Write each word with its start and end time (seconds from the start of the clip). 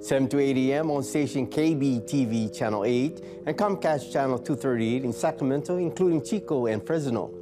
7 0.00 0.28
to 0.28 0.38
8 0.38 0.56
a.m. 0.56 0.92
on 0.92 1.02
station 1.02 1.48
KBTV 1.48 2.56
Channel 2.56 2.84
8 2.84 3.20
and 3.46 3.58
Comcast 3.58 4.12
Channel 4.12 4.38
238 4.38 5.04
in 5.04 5.12
Sacramento, 5.12 5.76
including 5.76 6.24
Chico 6.24 6.66
and 6.66 6.86
Fresno. 6.86 7.34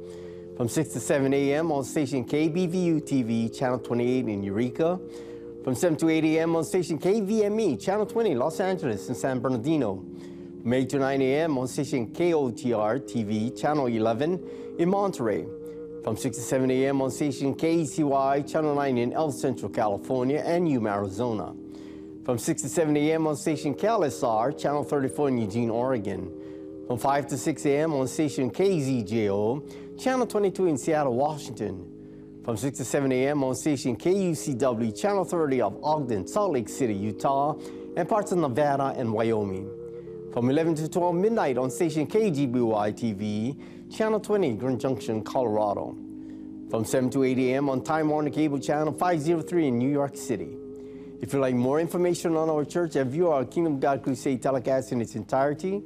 From 0.57 0.67
6 0.67 0.89
to 0.93 0.99
7 0.99 1.31
a.m. 1.35 1.71
on 1.71 1.83
station 1.83 2.25
KBVU 2.25 3.01
TV 3.03 3.55
Channel 3.55 3.77
28 3.77 4.27
in 4.27 4.41
Eureka. 4.41 4.99
From 5.63 5.75
7 5.75 5.97
to 5.99 6.09
8 6.09 6.23
a.m. 6.23 6.55
on 6.55 6.63
station 6.63 6.97
KVME 6.97 7.79
Channel 7.79 8.07
20 8.07 8.33
Los 8.33 8.59
Angeles 8.59 9.07
and 9.07 9.15
San 9.15 9.39
Bernardino. 9.39 10.03
From 10.63 10.73
8 10.73 10.89
to 10.89 10.99
9 10.99 11.21
a.m. 11.21 11.57
on 11.59 11.67
station 11.67 12.07
KOTR 12.07 13.01
TV 13.01 13.55
Channel 13.55 13.85
11 13.85 14.75
in 14.79 14.89
Monterey. 14.89 15.45
From 16.03 16.17
6 16.17 16.35
to 16.35 16.43
7 16.43 16.71
a.m. 16.71 17.03
on 17.03 17.11
station 17.11 17.53
KCY 17.53 18.51
Channel 18.51 18.73
9 18.73 18.97
in 18.97 19.13
El 19.13 19.31
Centro, 19.31 19.69
California 19.69 20.41
and 20.43 20.67
Yuma, 20.67 20.89
Arizona 20.89 21.53
from 22.27 22.37
6 22.37 22.63
to 22.63 22.67
7 22.67 22.97
a.m. 22.97 23.25
on 23.25 23.37
station 23.37 23.73
KLSR, 23.73 24.59
Channel 24.59 24.83
34 24.83 25.29
in 25.29 25.37
Eugene, 25.37 25.69
Oregon. 25.69 26.29
From 26.85 26.97
5 26.97 27.27
to 27.27 27.37
6 27.37 27.65
a.m. 27.65 27.93
on 27.93 28.05
station 28.05 28.51
KZJO, 28.51 29.97
Channel 29.97 30.27
22 30.27 30.65
in 30.65 30.77
Seattle, 30.77 31.15
Washington. 31.15 31.89
From 32.43 32.57
6 32.57 32.79
to 32.79 32.83
7 32.83 33.09
a.m. 33.13 33.45
on 33.45 33.55
station 33.55 33.95
KUCW, 33.95 35.01
Channel 35.01 35.23
30 35.23 35.61
of 35.61 35.81
Ogden, 35.81 36.27
Salt 36.27 36.51
Lake 36.51 36.67
City, 36.67 36.93
Utah, 36.93 37.55
and 37.95 38.09
parts 38.09 38.33
of 38.33 38.39
Nevada 38.39 38.93
and 38.97 39.13
Wyoming. 39.13 39.71
From 40.33 40.49
11 40.49 40.75
to 40.75 40.89
12 40.89 41.15
midnight 41.15 41.57
on 41.57 41.71
station 41.71 42.05
KGBY 42.05 42.91
TV, 42.91 43.89
Channel 43.89 44.19
20, 44.19 44.55
Grand 44.55 44.81
Junction, 44.81 45.23
Colorado. 45.23 45.95
From 46.69 46.83
7 46.83 47.09
to 47.11 47.23
8 47.23 47.37
a.m. 47.37 47.69
on 47.69 47.85
Time 47.85 48.09
Warner 48.09 48.31
Cable 48.31 48.59
Channel 48.59 48.91
503 48.91 49.69
in 49.69 49.77
New 49.77 49.89
York 49.89 50.17
City. 50.17 50.56
If 51.19 51.33
you'd 51.33 51.39
like 51.39 51.55
more 51.55 51.79
information 51.79 52.35
on 52.35 52.47
our 52.47 52.63
church 52.63 52.95
and 52.95 53.09
view 53.09 53.29
our 53.29 53.43
Kingdom 53.43 53.79
God 53.79 54.03
Crusade 54.03 54.41
telecast 54.41 54.91
in 54.91 55.01
its 55.01 55.15
entirety, 55.15 55.81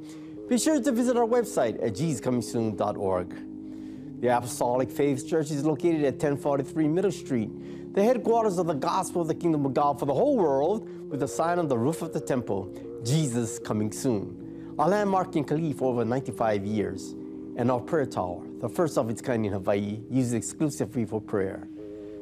be 0.49 0.57
sure 0.57 0.81
to 0.81 0.91
visit 0.91 1.15
our 1.15 1.25
website 1.25 1.81
at 1.81 1.93
jesuscomingsoon.org. 1.93 4.21
The 4.21 4.27
Apostolic 4.27 4.91
Faith 4.91 5.27
Church 5.27 5.49
is 5.49 5.63
located 5.63 6.03
at 6.03 6.15
1043 6.15 6.87
Middle 6.89 7.11
Street, 7.11 7.93
the 7.93 8.03
headquarters 8.03 8.57
of 8.57 8.67
the 8.67 8.73
gospel 8.73 9.21
of 9.21 9.29
the 9.29 9.35
Kingdom 9.35 9.65
of 9.65 9.73
God 9.73 9.97
for 9.97 10.05
the 10.05 10.13
whole 10.13 10.35
world, 10.35 10.89
with 11.09 11.23
a 11.23 11.27
sign 11.27 11.59
on 11.59 11.69
the 11.69 11.77
roof 11.77 12.01
of 12.01 12.11
the 12.11 12.19
temple, 12.19 12.69
Jesus 13.05 13.57
Coming 13.57 13.93
Soon. 13.93 14.75
A 14.79 14.87
landmark 14.87 15.33
in 15.37 15.45
Kalihi 15.45 15.77
for 15.77 15.93
over 15.93 16.03
95 16.03 16.65
years, 16.65 17.15
and 17.55 17.71
our 17.71 17.79
prayer 17.79 18.05
tower, 18.05 18.41
the 18.59 18.67
first 18.67 18.97
of 18.97 19.09
its 19.09 19.21
kind 19.21 19.45
in 19.45 19.53
Hawaii, 19.53 20.01
used 20.09 20.33
exclusively 20.33 21.05
for 21.05 21.21
prayer. 21.21 21.69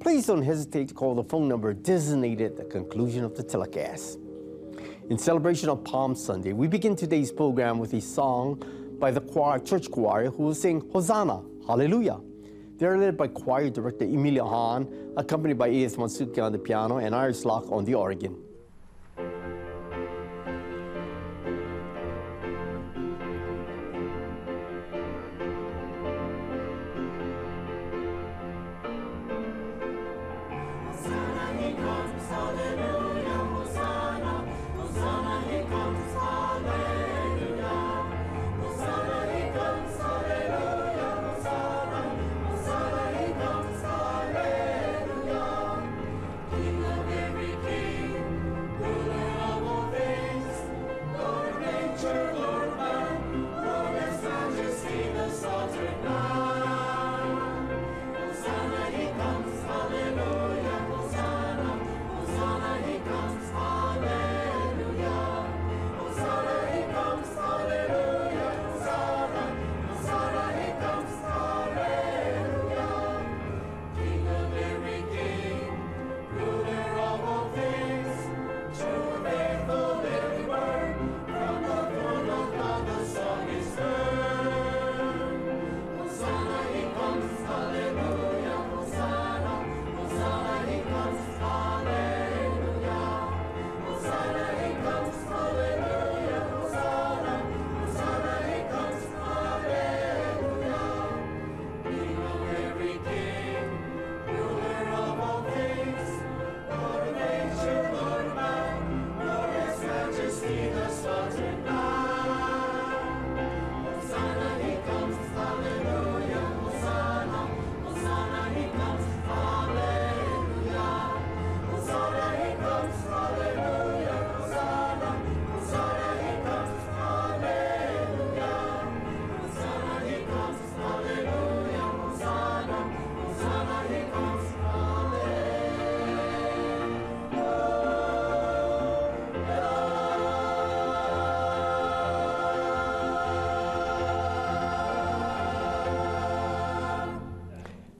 please 0.00 0.26
don't 0.26 0.42
hesitate 0.42 0.88
to 0.88 0.94
call 0.94 1.14
the 1.14 1.24
phone 1.24 1.48
number 1.48 1.72
designated 1.72 2.52
at 2.52 2.56
the 2.56 2.64
conclusion 2.64 3.24
of 3.24 3.36
the 3.36 3.42
telecast. 3.42 4.18
In 5.10 5.18
celebration 5.18 5.68
of 5.68 5.82
Palm 5.84 6.14
Sunday, 6.14 6.52
we 6.52 6.68
begin 6.68 6.94
today's 6.94 7.32
program 7.32 7.78
with 7.78 7.92
a 7.94 8.00
song 8.00 8.62
by 8.98 9.10
the 9.10 9.20
choir, 9.20 9.58
church 9.58 9.90
choir 9.90 10.30
who 10.30 10.44
will 10.44 10.54
sing 10.54 10.88
Hosanna, 10.92 11.42
Hallelujah. 11.66 12.20
They 12.78 12.86
are 12.86 12.96
led 12.96 13.16
by 13.16 13.28
choir 13.28 13.70
director 13.70 14.04
Emilia 14.04 14.44
Hahn, 14.44 14.88
accompanied 15.16 15.58
by 15.58 15.68
A.S. 15.68 15.96
Mansuki 15.96 16.38
on 16.42 16.52
the 16.52 16.58
piano 16.58 16.98
and 16.98 17.14
Iris 17.14 17.44
Locke 17.44 17.70
on 17.72 17.84
the 17.84 17.94
organ. 17.94 18.36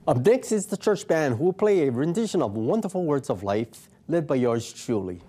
Up 0.09 0.25
next 0.25 0.51
is 0.51 0.65
the 0.65 0.75
church 0.75 1.07
band 1.07 1.37
who 1.37 1.43
will 1.43 1.53
play 1.53 1.87
a 1.87 1.91
rendition 1.91 2.41
of 2.41 2.55
Wonderful 2.55 3.05
Words 3.05 3.29
of 3.29 3.43
Life, 3.43 3.87
led 4.07 4.25
by 4.25 4.37
yours 4.37 4.73
truly. 4.73 5.21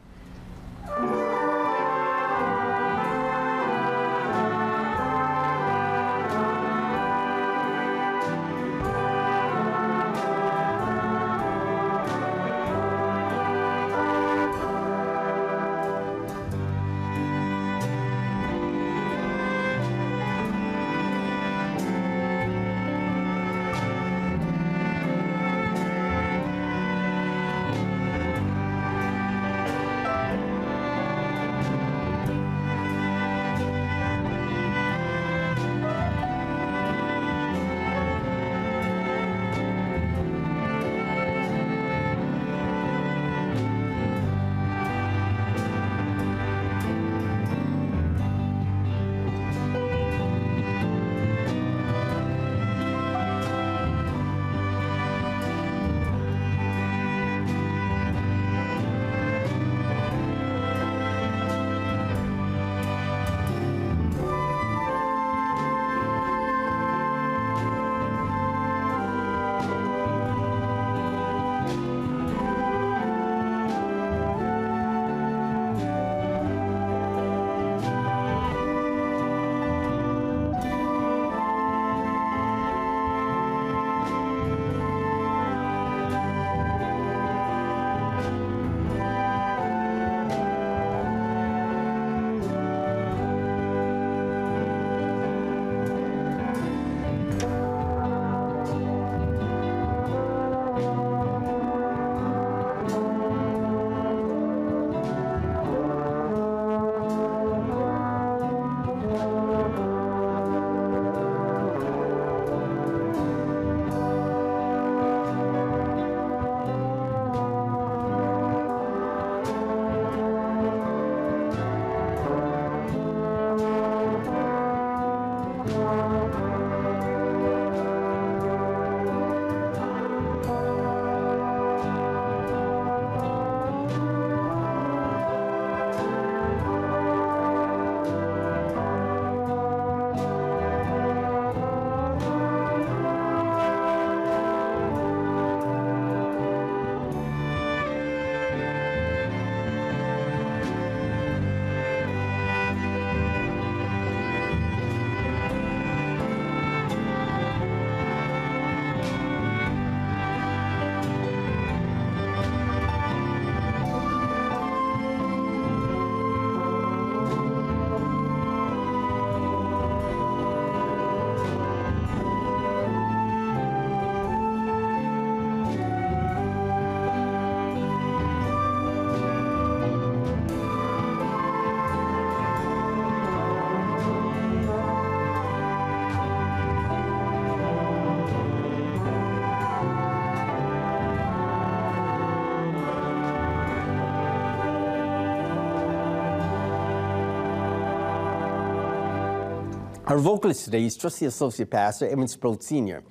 Our 200.10 200.18
vocalist 200.18 200.64
today 200.64 200.86
is 200.86 200.96
Trustee 200.96 201.26
Associate 201.26 201.70
Pastor 201.70 202.08
Emmett 202.08 202.30
Sproat 202.30 202.64
Sr. 202.64 203.04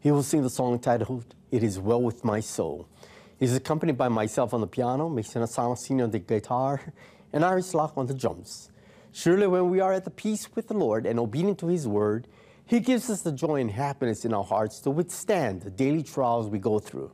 He 0.00 0.10
will 0.10 0.22
sing 0.22 0.42
the 0.42 0.48
song 0.48 0.78
titled, 0.78 1.34
It 1.50 1.62
Is 1.62 1.78
Well 1.78 2.00
With 2.00 2.24
My 2.24 2.40
Soul. 2.40 2.88
He's 3.38 3.54
accompanied 3.54 3.98
by 3.98 4.08
myself 4.08 4.54
on 4.54 4.62
the 4.62 4.66
piano, 4.66 5.10
Mason 5.10 5.42
Asano 5.42 5.74
Sr. 5.74 6.04
on 6.04 6.12
the 6.12 6.18
guitar, 6.18 6.80
and 7.30 7.44
Iris 7.44 7.74
Locke 7.74 7.92
on 7.98 8.06
the 8.06 8.14
drums. 8.14 8.70
Surely 9.12 9.46
when 9.46 9.68
we 9.68 9.80
are 9.80 9.92
at 9.92 10.04
the 10.04 10.10
peace 10.10 10.48
with 10.54 10.68
the 10.68 10.72
Lord 10.72 11.04
and 11.04 11.20
obedient 11.20 11.58
to 11.58 11.66
His 11.66 11.86
word, 11.86 12.26
He 12.64 12.80
gives 12.80 13.10
us 13.10 13.20
the 13.20 13.32
joy 13.32 13.60
and 13.60 13.70
happiness 13.72 14.24
in 14.24 14.32
our 14.32 14.42
hearts 14.42 14.80
to 14.80 14.90
withstand 14.90 15.60
the 15.60 15.70
daily 15.70 16.02
trials 16.02 16.48
we 16.48 16.58
go 16.58 16.78
through. 16.78 17.12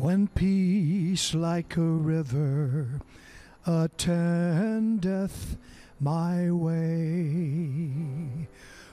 When 0.00 0.28
peace 0.28 1.34
like 1.34 1.76
a 1.76 1.82
river 1.82 3.02
attendeth 3.66 5.58
my 6.00 6.50
way, 6.50 7.92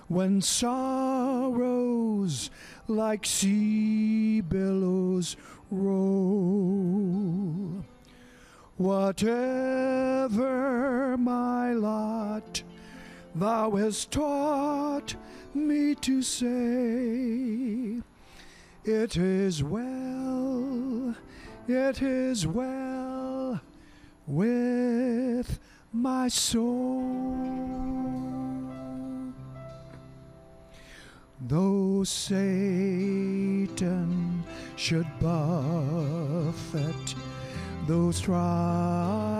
when 0.09 0.41
sorrows 0.41 1.69
like 2.89 3.25
sea 3.25 4.41
billows 4.41 5.37
roll, 5.71 7.05
whatever 8.75 10.35
my 11.17 11.71
lot, 11.71 12.63
thou 13.33 13.71
hast 13.77 14.11
taught 14.11 15.15
me 15.53 15.95
to 15.95 16.21
say. 16.21 18.01
It 18.88 19.17
is 19.17 19.63
well, 19.65 21.13
it 21.67 22.01
is 22.01 22.48
well 22.48 23.60
with 24.25 25.60
my 25.91 26.29
soul. 26.29 27.36
Though 31.41 32.06
Satan 32.06 33.75
should 34.77 35.08
buffet, 35.20 36.94
those 37.88 38.22
trials 38.22 39.34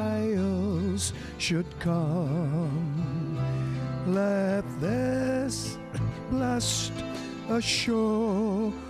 should 1.38 1.80
come, 1.80 3.40
let 4.08 4.66
this 4.82 5.78
blessed 6.32 6.92
assurance 7.48 8.87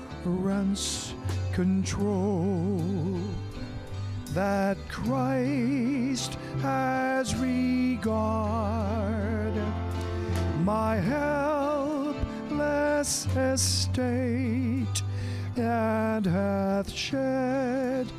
control 1.58 3.20
that 4.34 4.78
Christ 4.90 6.38
has 6.62 7.36
regard 7.36 8.48
my 10.64 10.98
helpless 10.98 12.18
estate 13.36 15.02
and 15.56 16.26
hath 16.26 16.92
shed 16.92 18.12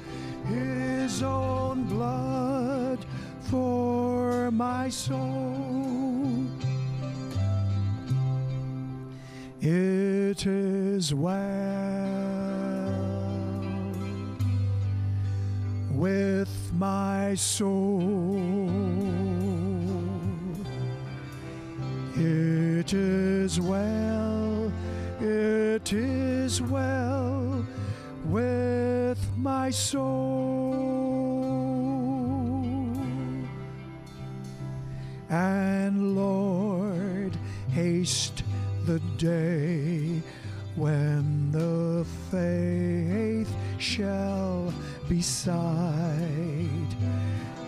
his 0.47 1.23
own 1.23 1.85
blood 1.85 3.07
for 3.43 4.51
my 4.51 4.89
soul. 4.89 6.45
It 9.61 10.08
is 10.47 11.15
well 11.15 11.39
with 15.93 16.51
my 16.75 17.35
soul. 17.35 18.39
It 22.15 22.93
is 22.93 23.59
well, 23.59 24.71
it 25.19 25.93
is 25.93 26.61
well 26.61 27.65
with 28.27 29.19
my 29.39 29.71
soul. 29.71 30.75
And 35.31 36.15
Lord, 36.15 37.35
haste 37.71 38.43
the 38.89 39.01
day 39.19 40.23
when 40.75 41.53
the 41.53 42.07
faith 42.31 43.55
shall 43.77 44.73
beside 45.11 46.89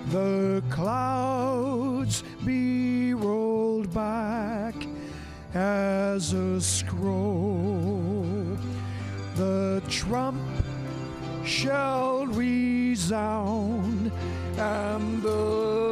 the 0.09 0.63
clouds 0.71 2.25
be 2.47 3.13
rolled 3.13 3.93
back 3.93 4.75
as 5.53 6.33
a 6.33 6.59
scroll. 6.59 8.57
The 9.37 9.83
trump 9.91 10.41
shall 11.45 12.25
resound, 12.29 14.11
and 14.57 15.23
the 15.23 15.29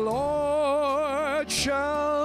Lord 0.07 1.51
shall 1.51 2.18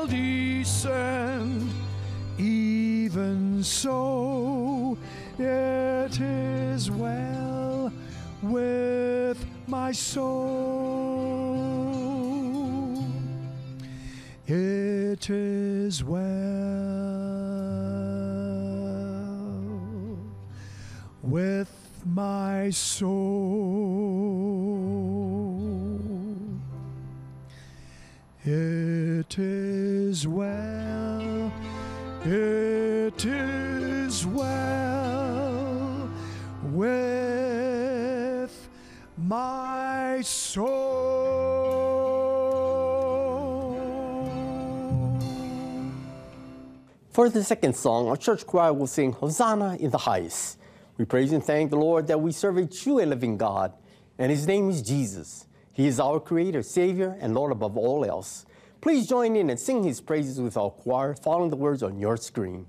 so, 3.83 4.97
it 5.37 6.17
is 6.21 6.89
well 6.89 7.91
with 8.41 9.45
my 9.67 9.91
soul. 9.91 11.43
It 14.47 15.29
is 15.29 16.01
well 16.01 16.23
with 21.21 21.69
my 22.05 22.69
soul. 22.69 23.03
It 28.45 29.37
is 29.37 30.25
well, 30.25 31.51
it 32.23 32.82
is 33.03 34.25
well 34.25 36.09
with 36.63 37.09
my 39.17 40.21
soul. 40.21 40.69
For 47.11 47.29
the 47.29 47.43
second 47.43 47.75
song, 47.75 48.07
our 48.07 48.15
church 48.15 48.45
choir 48.45 48.71
will 48.71 48.87
sing 48.87 49.11
Hosanna 49.11 49.75
in 49.79 49.91
the 49.91 49.97
highest. 49.97 50.57
We 50.97 51.03
praise 51.03 51.33
and 51.33 51.43
thank 51.43 51.71
the 51.71 51.75
Lord 51.75 52.07
that 52.07 52.21
we 52.21 52.31
serve 52.31 52.55
a 52.57 52.65
true 52.65 52.99
and 52.99 53.09
living 53.09 53.37
God, 53.37 53.73
and 54.17 54.31
his 54.31 54.47
name 54.47 54.69
is 54.69 54.81
Jesus. 54.81 55.45
He 55.73 55.87
is 55.87 55.99
our 55.99 56.21
Creator, 56.21 56.63
Savior, 56.63 57.17
and 57.19 57.33
Lord 57.33 57.51
above 57.51 57.77
all 57.77 58.05
else. 58.05 58.45
Please 58.79 59.07
join 59.07 59.35
in 59.35 59.49
and 59.49 59.59
sing 59.59 59.83
his 59.83 59.99
praises 59.99 60.39
with 60.39 60.55
our 60.55 60.69
choir, 60.69 61.15
following 61.15 61.49
the 61.49 61.57
words 61.57 61.83
on 61.83 61.99
your 61.99 62.15
screen. 62.15 62.67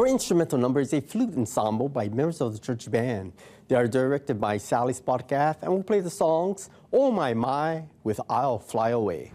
Our 0.00 0.06
instrumental 0.06 0.58
number 0.58 0.80
is 0.80 0.94
a 0.94 1.00
flute 1.02 1.36
ensemble 1.36 1.90
by 1.90 2.08
members 2.08 2.40
of 2.40 2.54
the 2.54 2.58
church 2.58 2.90
band. 2.90 3.34
They 3.68 3.76
are 3.76 3.86
directed 3.86 4.40
by 4.40 4.56
Sally 4.56 4.94
Spotkath 4.94 5.56
and 5.60 5.70
will 5.70 5.82
play 5.82 6.00
the 6.00 6.08
songs 6.08 6.70
Oh 6.90 7.10
My 7.10 7.34
My 7.34 7.84
with 8.02 8.18
I'll 8.26 8.58
Fly 8.58 8.90
Away. 8.96 9.30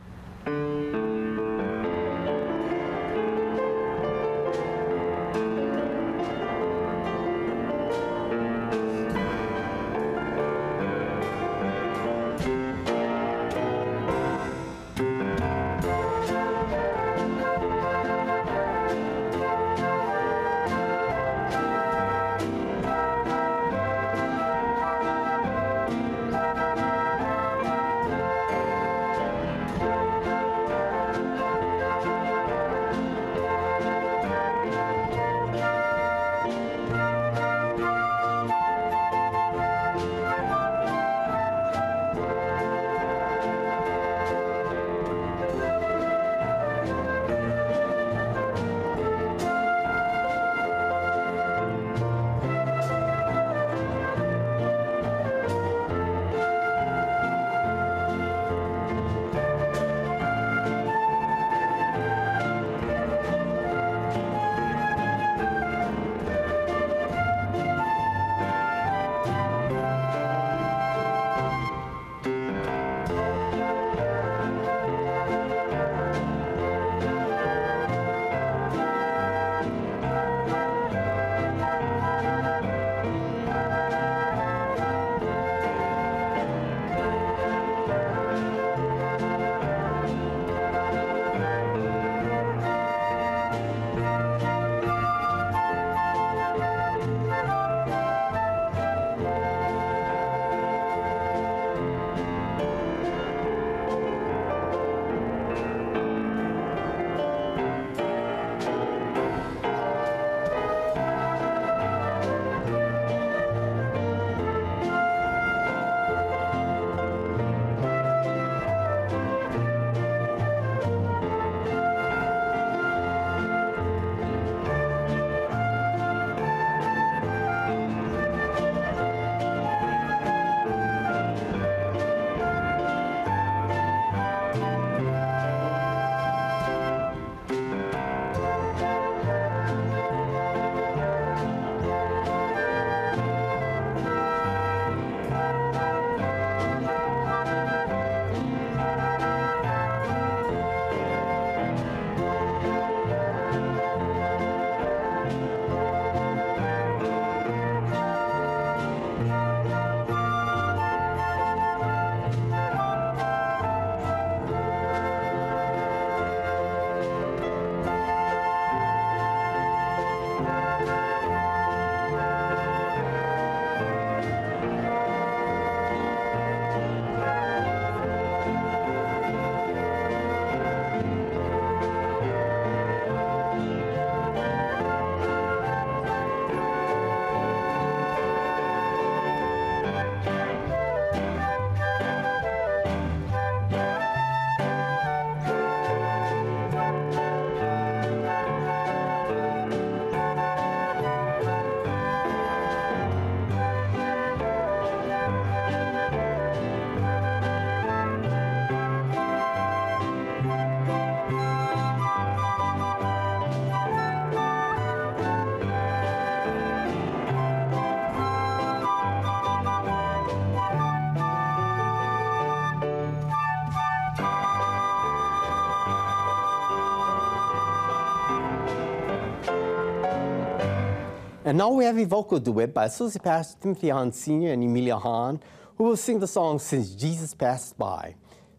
And 231.55 231.59
now 231.59 231.69
we 231.69 231.85
have 231.85 231.97
a 231.97 232.03
vocal 232.03 232.37
duet 232.37 232.73
by 232.73 232.83
Associate 232.83 233.23
Pastor 233.23 233.57
Timothy 233.61 233.87
Hahn 233.87 234.11
Sr. 234.11 234.51
and 234.51 234.61
Emilia 234.61 234.97
Hahn, 234.97 235.39
who 235.77 235.85
will 235.85 235.95
sing 235.95 236.19
the 236.19 236.27
song 236.27 236.59
Since 236.59 236.95
Jesus 236.95 237.33
Passed 237.33 237.77
By. 237.77 238.15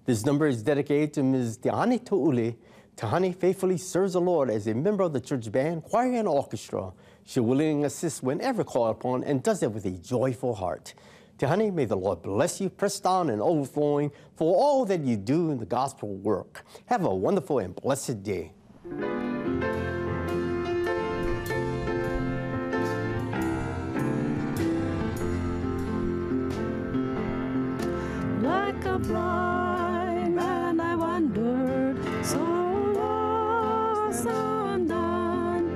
This 0.06 0.24
number 0.24 0.46
is 0.46 0.62
dedicated 0.62 1.12
to 1.12 1.22
Ms. 1.22 1.58
Tehani 1.58 2.02
To'ule. 2.02 2.56
Tehani 2.96 3.36
faithfully 3.36 3.76
serves 3.76 4.14
the 4.14 4.20
Lord 4.22 4.48
as 4.48 4.66
a 4.66 4.72
member 4.72 5.04
of 5.04 5.12
the 5.12 5.20
church 5.20 5.52
band, 5.52 5.82
choir, 5.82 6.10
and 6.14 6.26
orchestra. 6.26 6.94
She 7.26 7.38
willingly 7.38 7.84
assists 7.84 8.22
whenever 8.22 8.64
called 8.64 8.96
upon 8.96 9.24
and 9.24 9.42
does 9.42 9.62
it 9.62 9.70
with 9.70 9.84
a 9.84 9.90
joyful 9.90 10.54
heart. 10.54 10.94
Tehani, 11.38 11.74
may 11.74 11.84
the 11.84 11.98
Lord 11.98 12.22
bless 12.22 12.62
you, 12.62 12.70
pressed 12.70 13.04
down 13.04 13.28
and 13.28 13.42
overflowing 13.42 14.10
for 14.36 14.56
all 14.56 14.86
that 14.86 15.02
you 15.02 15.18
do 15.18 15.50
in 15.50 15.58
the 15.58 15.66
gospel 15.66 16.16
work. 16.16 16.64
Have 16.86 17.04
a 17.04 17.14
wonderful 17.14 17.58
and 17.58 17.76
blessed 17.76 18.22
day. 18.22 18.52
sublime, 28.98 30.38
and 30.38 30.80
I 30.80 30.96
wandered 30.96 31.98
so 32.24 32.38
lost, 32.96 34.26
and 34.26 34.90
undone, 34.90 35.66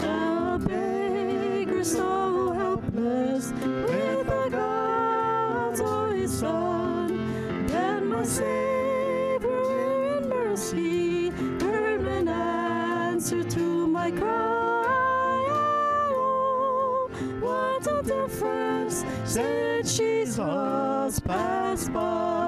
a 0.00 0.60
beggar 0.64 1.82
so 1.82 2.52
helpless, 2.52 3.50
with 3.50 4.26
the 4.26 4.48
God's 4.50 5.80
only 5.80 6.28
Son. 6.28 7.66
Then 7.66 8.06
my 8.06 8.22
Savior 8.22 10.18
in 10.18 10.28
mercy 10.28 11.30
heard 11.60 12.06
an 12.06 12.28
answer 12.28 13.42
to 13.42 13.88
my 13.88 14.12
cry. 14.12 15.42
Oh, 15.50 17.10
what 17.40 17.86
a 17.88 18.02
difference! 18.04 19.04
since 19.24 19.98
Jesus 19.98 21.20
passed 21.20 21.92
by. 21.92 22.47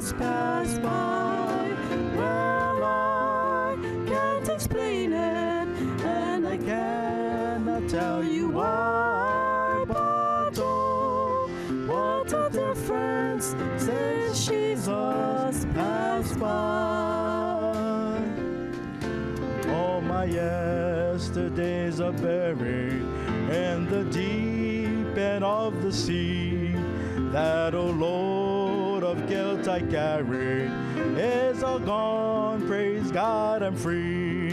Passed 0.00 0.80
by. 0.80 1.76
Well, 2.16 2.82
I 2.82 3.76
can't 4.08 4.48
explain 4.48 5.12
it, 5.12 5.68
and 6.02 6.48
I 6.48 6.56
cannot 6.56 7.86
tell 7.86 8.24
you 8.24 8.48
why, 8.48 9.84
but 9.86 10.58
oh, 10.58 11.50
what 11.86 12.32
a 12.32 12.48
difference 12.48 13.54
since 13.76 14.48
passed 15.74 16.40
by. 16.40 18.22
All 19.68 20.00
my 20.00 20.24
yesterdays 20.24 22.00
are 22.00 22.12
buried 22.12 23.04
in 23.52 23.86
the 23.90 24.04
deep 24.10 25.18
end 25.18 25.44
of 25.44 25.82
the 25.82 25.92
sea. 25.92 26.74
That, 27.32 27.74
O 27.74 27.90
Lord 27.90 28.29
I 29.70 29.82
carry 29.82 30.68
is 31.16 31.62
all 31.62 31.78
gone. 31.78 32.66
Praise 32.66 33.12
God, 33.12 33.62
I'm 33.62 33.76
free. 33.76 34.52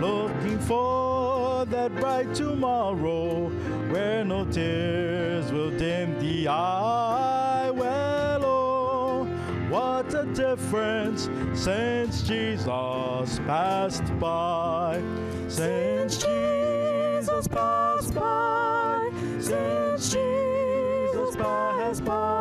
Looking 0.00 0.58
for 0.58 1.64
that 1.66 1.94
bright 1.94 2.34
tomorrow 2.34 3.50
where 3.92 4.24
no 4.24 4.44
tears 4.46 5.52
will 5.52 5.70
dim 5.70 6.18
the 6.18 6.48
eye. 6.48 7.70
Well, 7.70 8.44
oh, 8.44 9.24
what 9.70 10.12
a 10.12 10.26
difference 10.34 11.28
since 11.54 12.22
Jesus 12.22 13.38
passed 13.46 14.18
by. 14.18 15.00
Since 15.46 16.16
Jesus 16.16 17.46
passed 17.46 18.12
by. 18.12 19.08
Since 19.38 20.12
Jesus 20.12 21.36
passed 21.36 22.04
by. 22.04 22.37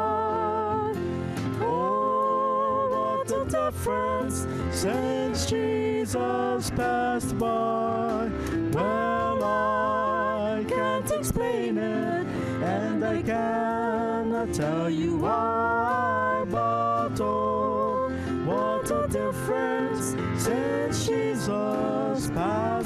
Since 4.77 5.47
Jesus 5.47 6.69
passed 6.69 7.35
by. 7.39 8.29
Well, 8.73 9.43
I 9.43 10.63
can't 10.69 11.09
explain 11.09 11.79
it, 11.79 12.27
and 12.61 13.03
I 13.03 13.23
cannot 13.23 14.53
tell 14.53 14.87
you 14.87 15.17
why, 15.17 16.45
but 16.47 17.19
oh, 17.19 18.11
what 18.45 18.91
a 18.91 19.07
difference 19.07 20.15
since 20.43 21.07
Jesus 21.07 22.29
passed 22.29 22.76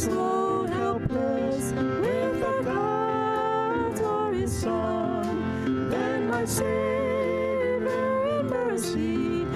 so 0.00 0.66
helpless. 0.66 1.72
Then 5.90 6.28
my 6.28 6.44
Savior 6.44 8.26
in 8.38 8.46
mercy 8.46 9.46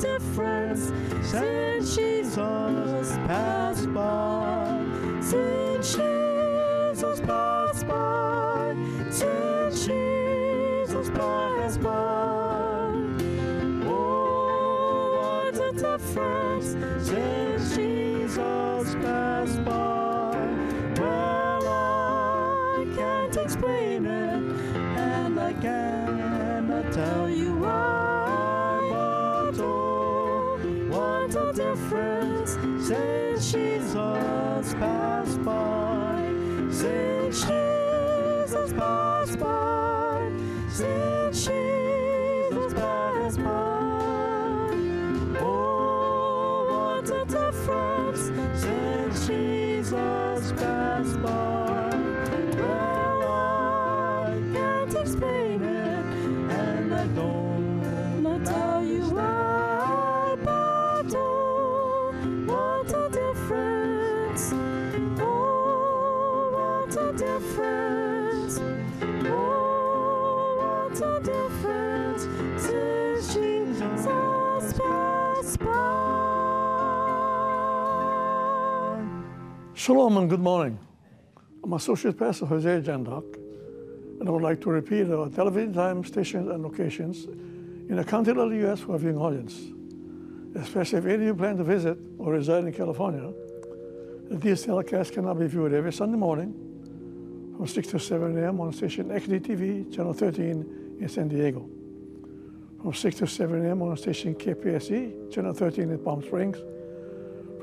difference 0.00 0.92
since 1.30 1.96
Jesus 1.96 3.16
passed 3.26 3.67
Shalom 79.88 80.18
and 80.18 80.28
good 80.28 80.40
morning. 80.40 80.78
I'm 81.64 81.72
Associate 81.72 82.14
Pastor 82.14 82.44
Jose 82.44 82.82
Jandok, 82.82 83.36
and 84.20 84.28
I 84.28 84.30
would 84.30 84.42
like 84.42 84.60
to 84.60 84.68
repeat 84.68 85.10
our 85.10 85.30
television 85.30 85.72
time, 85.72 86.04
stations, 86.04 86.46
and 86.50 86.62
locations 86.62 87.24
in 87.24 87.98
a 87.98 88.04
continental 88.04 88.52
U.S. 88.52 88.80
for 88.80 88.96
a 88.96 88.98
viewing 88.98 89.16
audience. 89.16 89.58
Especially 90.56 90.98
if 90.98 91.06
any 91.06 91.14
of 91.14 91.22
you 91.22 91.34
plan 91.34 91.56
to 91.56 91.64
visit 91.64 91.96
or 92.18 92.34
reside 92.34 92.64
in 92.64 92.72
California, 92.74 93.32
these 94.30 94.66
telecasts 94.66 95.10
can 95.10 95.24
now 95.24 95.32
be 95.32 95.46
viewed 95.46 95.72
every 95.72 95.94
Sunday 95.94 96.18
morning 96.18 96.52
from 97.56 97.66
6 97.66 97.88
to 97.88 97.98
7 97.98 98.36
a.m. 98.44 98.60
on 98.60 98.74
station 98.74 99.08
XDTV, 99.08 99.96
channel 99.96 100.12
13 100.12 100.98
in 101.00 101.08
San 101.08 101.28
Diego. 101.28 101.66
From 102.82 102.92
6 102.92 103.16
to 103.16 103.26
7 103.26 103.64
a.m. 103.64 103.80
on 103.80 103.96
station 103.96 104.34
KPSE, 104.34 105.32
channel 105.32 105.54
13 105.54 105.90
in 105.90 105.98
Palm 106.00 106.22
Springs. 106.22 106.58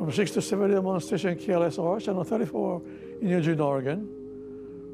From 0.00 0.10
6 0.10 0.30
to 0.30 0.40
7 0.40 0.72
a.m. 0.72 0.86
on 0.86 0.98
station 1.02 1.36
KLSR, 1.36 2.02
channel 2.02 2.24
34 2.24 2.82
in 3.20 3.28
Eugene, 3.28 3.60
Oregon. 3.60 4.08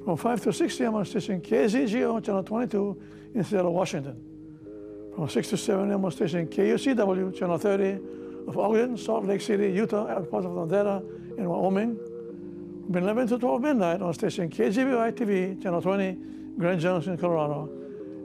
From 0.04 0.16
5 0.16 0.40
to 0.42 0.52
6 0.52 0.80
a.m. 0.80 0.96
on 0.96 1.04
station 1.04 1.40
KZJO, 1.40 2.24
channel 2.24 2.42
22 2.42 3.02
in 3.36 3.44
Seattle, 3.44 3.72
Washington. 3.72 4.20
From 5.14 5.28
6 5.28 5.48
to 5.50 5.56
7 5.56 5.92
a.m. 5.92 6.04
on 6.04 6.10
station 6.10 6.48
KUCW, 6.48 7.38
channel 7.38 7.56
30 7.56 8.00
of 8.48 8.58
Ogden, 8.58 8.98
Salt 8.98 9.26
Lake 9.26 9.40
City, 9.40 9.70
Utah, 9.70 10.06
and 10.06 10.28
parts 10.28 10.44
of 10.44 10.52
Nevada 10.52 11.00
and 11.38 11.48
Wyoming. 11.48 11.96
From 12.86 12.96
11 12.96 13.28
to 13.28 13.38
12 13.38 13.62
midnight 13.62 14.02
on 14.02 14.12
station 14.12 14.50
KGBY 14.50 15.12
TV, 15.12 15.62
channel 15.62 15.80
20, 15.80 16.18
Grand 16.58 16.80
Junction, 16.80 17.16
Colorado. 17.16 17.70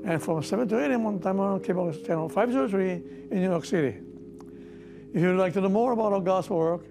And 0.04 0.20
from 0.20 0.42
7 0.42 0.68
to 0.70 0.84
8 0.84 0.90
a.m. 0.90 1.06
on 1.06 1.20
Diamond 1.20 1.64
Cable, 1.64 1.94
channel 1.94 2.28
503 2.28 2.92
in 2.92 3.28
New 3.34 3.52
York 3.52 3.66
City. 3.66 4.00
If 5.14 5.22
you'd 5.22 5.38
like 5.38 5.52
to 5.54 5.62
know 5.62 5.68
more 5.68 5.92
about 5.92 6.14
our 6.14 6.22
gospel 6.22 6.58
work 6.58 6.86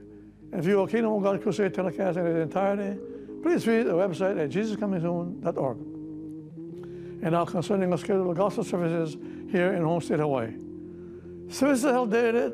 and 0.52 0.62
view 0.62 0.80
our 0.80 0.87
Kingdom 0.87 1.12
of 1.12 1.22
God 1.22 1.42
Crusade 1.42 1.72
telecast 1.72 2.18
in 2.18 2.26
its 2.26 2.42
entirety, 2.42 3.00
please 3.42 3.64
visit 3.64 3.90
our 3.90 4.06
website 4.06 4.38
at 4.38 4.50
jesuscomingsoon.org. 4.50 5.78
And 7.22 7.33
now 7.33 7.46
concerning 7.46 7.96
schedule 7.96 8.30
of 8.30 8.37
gospel 8.37 8.62
services 8.62 9.16
here 9.50 9.72
in 9.72 9.83
home 9.83 10.02
state 10.02 10.20
Hawaii. 10.20 10.52
Services 11.48 11.87
are 11.87 11.92
held 11.92 12.11
daily, 12.11 12.52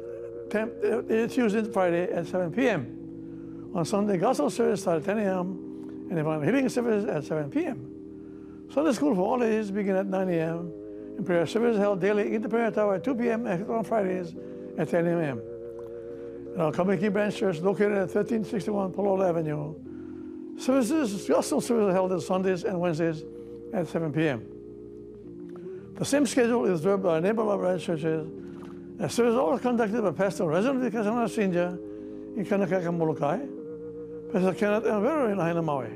eh, 0.52 0.66
eh, 1.10 1.26
Tuesday 1.26 1.58
and 1.58 1.72
Friday 1.72 2.12
at 2.12 2.28
7 2.28 2.52
p.m. 2.52 3.72
On 3.74 3.84
Sunday, 3.84 4.18
gospel 4.18 4.50
service 4.50 4.82
starts 4.82 5.08
at 5.08 5.16
10 5.16 5.26
a.m. 5.26 6.06
and 6.08 6.16
divine 6.16 6.42
healing 6.44 6.68
service 6.68 7.04
at 7.08 7.24
7 7.24 7.50
p.m. 7.50 8.68
Sunday 8.72 8.92
school 8.92 9.16
for 9.16 9.22
all 9.22 9.42
ages 9.42 9.72
begin 9.72 9.96
at 9.96 10.06
9 10.06 10.28
a.m. 10.28 10.72
and 11.16 11.26
prayer 11.26 11.44
service 11.44 11.76
held 11.76 12.00
daily 12.00 12.34
in 12.34 12.40
the 12.40 12.48
prayer 12.48 12.70
tower 12.70 12.94
at 12.94 13.04
2 13.04 13.16
p.m. 13.16 13.46
and 13.46 13.68
on 13.68 13.82
Fridays 13.82 14.36
at 14.78 14.88
10 14.88 15.06
a.m. 15.08 15.42
In 16.56 16.62
our 16.62 16.72
Kaimuki 16.72 17.12
Branch 17.12 17.36
Church 17.36 17.58
located 17.58 17.92
at 17.92 18.08
1361 18.08 18.94
Palo 18.94 19.22
Avenue, 19.22 19.74
services, 20.58 21.28
gospel 21.28 21.60
services 21.60 21.92
held 21.92 22.10
on 22.12 22.20
Sundays 22.22 22.64
and 22.64 22.80
Wednesdays 22.80 23.24
at 23.74 23.86
7 23.86 24.10
p.m. 24.10 24.42
The 25.96 26.04
same 26.06 26.24
schedule 26.24 26.64
is 26.64 26.80
observed 26.80 27.02
by 27.02 27.20
neighborhood 27.20 27.60
branch 27.60 27.84
churches. 27.84 28.26
A 29.00 29.10
service 29.10 29.34
all 29.34 29.58
conducted 29.58 30.00
by 30.00 30.12
Pastor 30.12 30.46
Resident 30.46 30.82
Vikasana 30.82 31.28
Senior 31.28 31.78
in 32.38 32.46
Kaunakakai, 32.46 32.96
Molokai, 32.96 33.40
Pastor 34.32 34.54
Kenneth 34.54 34.86
M. 34.86 35.02
Vera 35.02 35.30
in 35.30 35.36
Lahaina, 35.36 35.62
Maui, 35.62 35.90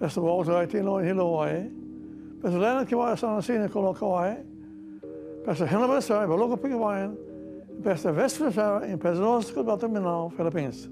Pastor 0.00 0.22
Walter 0.22 0.52
Aitino 0.52 1.00
in 1.00 1.08
Hilo, 1.08 1.26
Hawaii, 1.26 1.68
Pastor 2.40 2.58
Leonard 2.58 2.88
Kiwaya 2.88 3.18
Sana 3.18 3.42
Senior 3.42 3.64
in 3.64 3.68
Kolo, 3.68 3.92
Kauai, 3.92 4.36
Pastor 5.44 5.66
Henry 5.66 5.88
Basari, 5.88 6.26
Baloko 6.26 6.70
Hawaiian, 6.70 7.18
Pastor 7.82 8.12
Vesper 8.12 8.84
in 8.84 8.98
Pesanos, 8.98 9.54
Mindanao, 9.82 10.32
Philippines. 10.36 10.88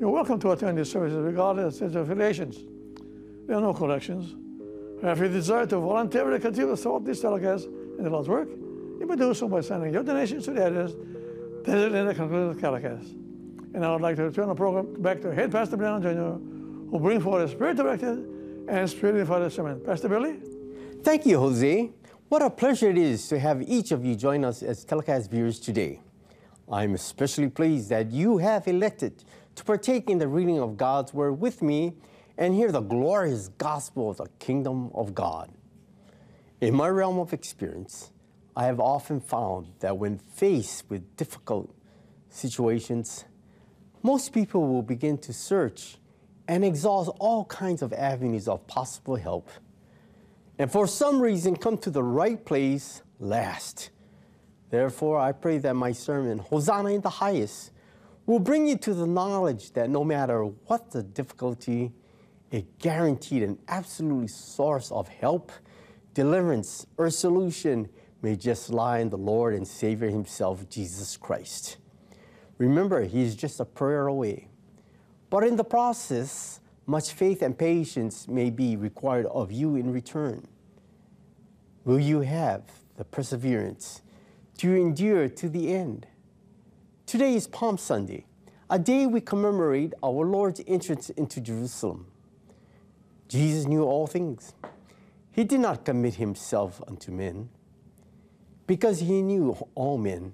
You're 0.00 0.10
welcome 0.10 0.38
to 0.40 0.52
attend 0.52 0.78
these 0.78 0.90
services 0.90 1.18
regardless 1.18 1.80
of 1.80 1.96
affiliations. 1.96 2.58
There 3.46 3.56
are 3.56 3.60
no 3.60 3.74
collections. 3.74 4.34
If 5.02 5.18
you 5.18 5.28
desire 5.28 5.66
to 5.66 5.78
voluntarily 5.78 6.40
continue 6.40 6.70
to 6.70 6.76
support 6.76 7.04
these 7.04 7.20
telecasts 7.20 7.64
and 7.64 8.06
the 8.06 8.10
Lord's 8.10 8.28
work, 8.28 8.48
you 8.48 9.06
may 9.06 9.16
do 9.16 9.34
so 9.34 9.48
by 9.48 9.60
sending 9.60 9.92
your 9.92 10.02
donations 10.02 10.44
to 10.46 10.52
the 10.52 10.66
address 10.66 10.92
designated 11.64 11.94
in 11.94 12.06
the 12.06 12.14
conclusion 12.14 12.50
of 12.50 12.54
the 12.56 12.60
telecast. 12.60 13.14
And 13.74 13.84
I 13.84 13.92
would 13.92 14.00
like 14.00 14.16
to 14.16 14.24
return 14.24 14.48
the 14.48 14.54
program 14.54 15.00
back 15.02 15.20
to 15.22 15.34
Head 15.34 15.52
Pastor 15.52 15.76
Brown 15.76 16.02
Jr., 16.02 16.40
who 16.90 16.98
bring 16.98 17.20
forward 17.20 17.42
a 17.42 17.48
spirit-directed 17.48 18.66
and 18.68 18.88
spirit-inspired 18.88 19.52
sermon. 19.52 19.80
Pastor 19.84 20.08
Billy? 20.08 20.38
Thank 21.02 21.26
you, 21.26 21.38
Jose. 21.38 21.90
What 22.28 22.42
a 22.42 22.50
pleasure 22.50 22.90
it 22.90 22.98
is 22.98 23.26
to 23.28 23.38
have 23.38 23.62
each 23.62 23.90
of 23.90 24.04
you 24.04 24.14
join 24.14 24.44
us 24.44 24.62
as 24.62 24.84
telecast 24.84 25.30
viewers 25.30 25.58
today. 25.58 26.02
I'm 26.70 26.92
especially 26.92 27.48
pleased 27.48 27.88
that 27.88 28.10
you 28.10 28.36
have 28.36 28.68
elected 28.68 29.24
to 29.54 29.64
partake 29.64 30.10
in 30.10 30.18
the 30.18 30.28
reading 30.28 30.60
of 30.60 30.76
God's 30.76 31.14
Word 31.14 31.40
with 31.40 31.62
me 31.62 31.94
and 32.36 32.54
hear 32.54 32.70
the 32.70 32.82
glorious 32.82 33.48
gospel 33.56 34.10
of 34.10 34.18
the 34.18 34.26
kingdom 34.40 34.90
of 34.94 35.14
God. 35.14 35.50
In 36.60 36.74
my 36.74 36.88
realm 36.88 37.18
of 37.18 37.32
experience, 37.32 38.12
I 38.54 38.66
have 38.66 38.78
often 38.78 39.20
found 39.20 39.68
that 39.80 39.96
when 39.96 40.18
faced 40.18 40.90
with 40.90 41.16
difficult 41.16 41.74
situations, 42.28 43.24
most 44.02 44.34
people 44.34 44.68
will 44.68 44.82
begin 44.82 45.16
to 45.16 45.32
search 45.32 45.96
and 46.46 46.62
exhaust 46.62 47.10
all 47.20 47.46
kinds 47.46 47.80
of 47.80 47.94
avenues 47.94 48.48
of 48.48 48.66
possible 48.66 49.16
help. 49.16 49.48
And 50.58 50.70
for 50.70 50.86
some 50.86 51.20
reason, 51.20 51.56
come 51.56 51.78
to 51.78 51.90
the 51.90 52.02
right 52.02 52.44
place 52.44 53.02
last. 53.20 53.90
Therefore, 54.70 55.18
I 55.18 55.32
pray 55.32 55.58
that 55.58 55.74
my 55.74 55.92
sermon, 55.92 56.38
Hosanna 56.38 56.90
in 56.90 57.00
the 57.00 57.08
Highest, 57.08 57.70
will 58.26 58.40
bring 58.40 58.66
you 58.66 58.76
to 58.76 58.92
the 58.92 59.06
knowledge 59.06 59.72
that 59.72 59.88
no 59.88 60.04
matter 60.04 60.42
what 60.42 60.90
the 60.90 61.02
difficulty, 61.02 61.92
a 62.52 62.66
guaranteed 62.78 63.42
and 63.42 63.58
absolute 63.68 64.30
source 64.30 64.90
of 64.90 65.08
help, 65.08 65.52
deliverance, 66.12 66.86
or 66.96 67.08
solution 67.08 67.88
may 68.20 68.36
just 68.36 68.70
lie 68.70 68.98
in 68.98 69.08
the 69.08 69.16
Lord 69.16 69.54
and 69.54 69.66
Savior 69.66 70.10
Himself, 70.10 70.68
Jesus 70.68 71.16
Christ. 71.16 71.76
Remember, 72.58 73.04
He 73.04 73.22
is 73.22 73.36
just 73.36 73.60
a 73.60 73.64
prayer 73.64 74.08
away. 74.08 74.48
But 75.30 75.44
in 75.44 75.56
the 75.56 75.64
process, 75.64 76.60
much 76.88 77.12
faith 77.12 77.42
and 77.42 77.56
patience 77.58 78.26
may 78.26 78.48
be 78.48 78.74
required 78.74 79.26
of 79.26 79.52
you 79.52 79.76
in 79.76 79.92
return. 79.92 80.48
Will 81.84 82.00
you 82.00 82.22
have 82.22 82.62
the 82.96 83.04
perseverance 83.04 84.00
to 84.56 84.74
endure 84.74 85.28
to 85.28 85.50
the 85.50 85.74
end? 85.74 86.06
Today 87.04 87.34
is 87.34 87.46
Palm 87.46 87.76
Sunday, 87.76 88.24
a 88.70 88.78
day 88.78 89.06
we 89.06 89.20
commemorate 89.20 89.92
our 90.02 90.24
Lord's 90.24 90.62
entrance 90.66 91.10
into 91.10 91.42
Jerusalem. 91.42 92.06
Jesus 93.28 93.66
knew 93.66 93.82
all 93.84 94.06
things. 94.06 94.54
He 95.30 95.44
did 95.44 95.60
not 95.60 95.84
commit 95.84 96.14
himself 96.14 96.82
unto 96.88 97.12
men 97.12 97.50
because 98.66 99.00
he 99.00 99.20
knew 99.20 99.50
all 99.74 99.98
men. 99.98 100.32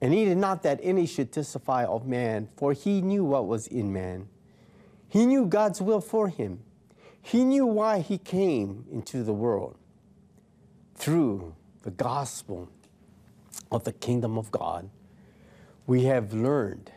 And 0.00 0.12
he 0.12 0.24
did 0.24 0.38
not 0.38 0.64
that 0.64 0.80
any 0.82 1.06
should 1.06 1.30
testify 1.30 1.84
of 1.84 2.04
man, 2.04 2.48
for 2.56 2.72
he 2.72 3.00
knew 3.00 3.22
what 3.24 3.46
was 3.46 3.68
in 3.68 3.92
man. 3.92 4.28
He 5.10 5.26
knew 5.26 5.44
God's 5.44 5.82
will 5.82 6.00
for 6.00 6.28
him. 6.28 6.60
He 7.20 7.44
knew 7.44 7.66
why 7.66 7.98
he 7.98 8.16
came 8.16 8.86
into 8.90 9.22
the 9.22 9.32
world 9.32 9.76
through 10.94 11.54
the 11.82 11.90
gospel 11.90 12.68
of 13.70 13.84
the 13.84 13.92
kingdom 13.92 14.38
of 14.38 14.50
God. 14.50 14.88
We 15.86 16.04
have 16.04 16.32
learned 16.32 16.92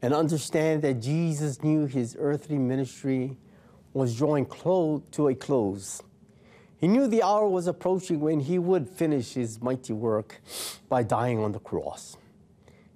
and 0.00 0.14
understand 0.14 0.82
that 0.82 1.00
Jesus 1.00 1.62
knew 1.62 1.86
his 1.86 2.16
earthly 2.18 2.56
ministry 2.56 3.36
was 3.92 4.16
drawing 4.16 4.46
close 4.46 5.02
to 5.10 5.28
a 5.28 5.34
close. 5.34 6.00
He 6.78 6.86
knew 6.86 7.08
the 7.08 7.22
hour 7.22 7.48
was 7.48 7.66
approaching 7.66 8.20
when 8.20 8.40
he 8.40 8.58
would 8.58 8.88
finish 8.88 9.34
his 9.34 9.60
mighty 9.60 9.92
work 9.92 10.40
by 10.88 11.02
dying 11.02 11.40
on 11.40 11.52
the 11.52 11.58
cross. 11.58 12.16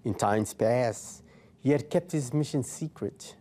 In 0.04 0.14
times 0.14 0.54
past, 0.54 1.22
he 1.58 1.70
had 1.70 1.90
kept 1.90 2.12
his 2.12 2.32
mission 2.32 2.62
secret. 2.62 3.34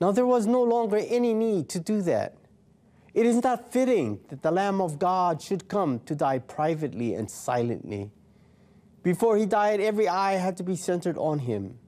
Now 0.00 0.12
there 0.12 0.26
was 0.26 0.46
no 0.46 0.62
longer 0.62 0.96
any 0.96 1.34
need 1.34 1.68
to 1.70 1.80
do 1.80 2.02
that. 2.02 2.36
It 3.14 3.26
is 3.26 3.42
not 3.42 3.72
fitting 3.72 4.20
that 4.28 4.42
the 4.42 4.50
Lamb 4.50 4.80
of 4.80 4.98
God 4.98 5.40
should 5.40 5.68
come 5.68 6.00
to 6.00 6.14
die 6.14 6.40
privately 6.40 7.14
and 7.14 7.30
silently. 7.30 8.10
Before 9.04 9.36
he 9.36 9.46
died, 9.46 9.80
every 9.80 10.08
eye 10.08 10.32
had 10.32 10.56
to 10.56 10.64
be 10.64 10.74
centered 10.74 11.16
on 11.16 11.38
him. 11.40 11.78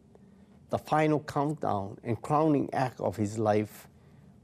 The 0.70 0.78
final 0.78 1.20
countdown 1.20 1.98
and 2.04 2.20
crowning 2.20 2.68
act 2.72 3.00
of 3.00 3.16
his 3.16 3.38
life 3.38 3.88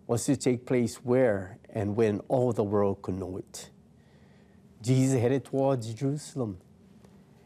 was 0.07 0.25
to 0.25 0.37
take 0.37 0.67
place 0.67 0.97
where 0.97 1.59
and 1.71 1.97
when 1.97 2.21
all 2.29 2.53
the 2.53 2.65
world 2.65 3.03
could 3.03 3.15
know 3.19 3.37
it. 3.37 3.71
Jesus 4.83 5.21
headed 5.21 5.45
towards 5.45 5.93
Jerusalem 5.95 6.59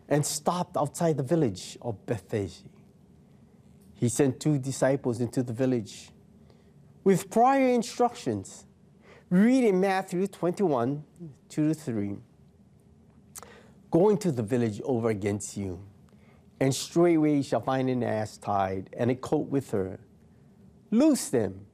and 0.08 0.24
stopped 0.24 0.76
outside 0.76 1.16
the 1.16 1.22
village 1.22 1.76
of 1.82 2.06
Bethany. 2.06 2.50
He 3.96 4.10
sent 4.10 4.40
two 4.40 4.58
disciples 4.58 5.20
into 5.20 5.42
the 5.42 5.54
village 5.54 6.10
with 7.02 7.30
prior 7.30 7.68
instructions. 7.68 8.66
Read 9.30 9.64
in 9.64 9.80
Matthew 9.80 10.26
21 10.26 11.02
2 11.48 11.68
to 11.68 11.74
3. 11.74 12.16
Go 13.90 14.10
into 14.10 14.30
the 14.30 14.42
village 14.42 14.82
over 14.84 15.08
against 15.08 15.56
you, 15.56 15.80
and 16.60 16.74
straightway 16.74 17.36
you 17.36 17.42
shall 17.42 17.62
find 17.62 17.88
an 17.88 18.02
ass 18.02 18.36
tied 18.36 18.90
and 18.92 19.10
a 19.10 19.14
colt 19.14 19.48
with 19.48 19.70
her. 19.70 19.98
Loose 20.90 21.30
them 21.30 21.66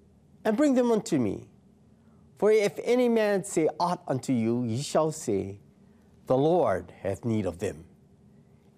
and 0.44 0.56
bring 0.56 0.74
them 0.74 0.92
unto 0.92 1.18
me. 1.18 1.48
For 2.38 2.52
if 2.52 2.78
any 2.85 3.08
man 3.08 3.42
say 3.44 3.68
aught 3.80 4.02
unto 4.06 4.32
you, 4.32 4.62
ye 4.64 4.80
shall 4.80 5.11
say, 5.11 5.58
The 6.26 6.37
Lord 6.37 6.92
hath 7.02 7.24
need 7.24 7.46
of 7.46 7.58
them, 7.58 7.85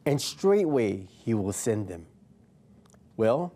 and 0.07 0.20
straightway 0.20 1.07
he 1.11 1.35
will 1.35 1.52
send 1.52 1.88
them. 1.88 2.07
Well, 3.16 3.53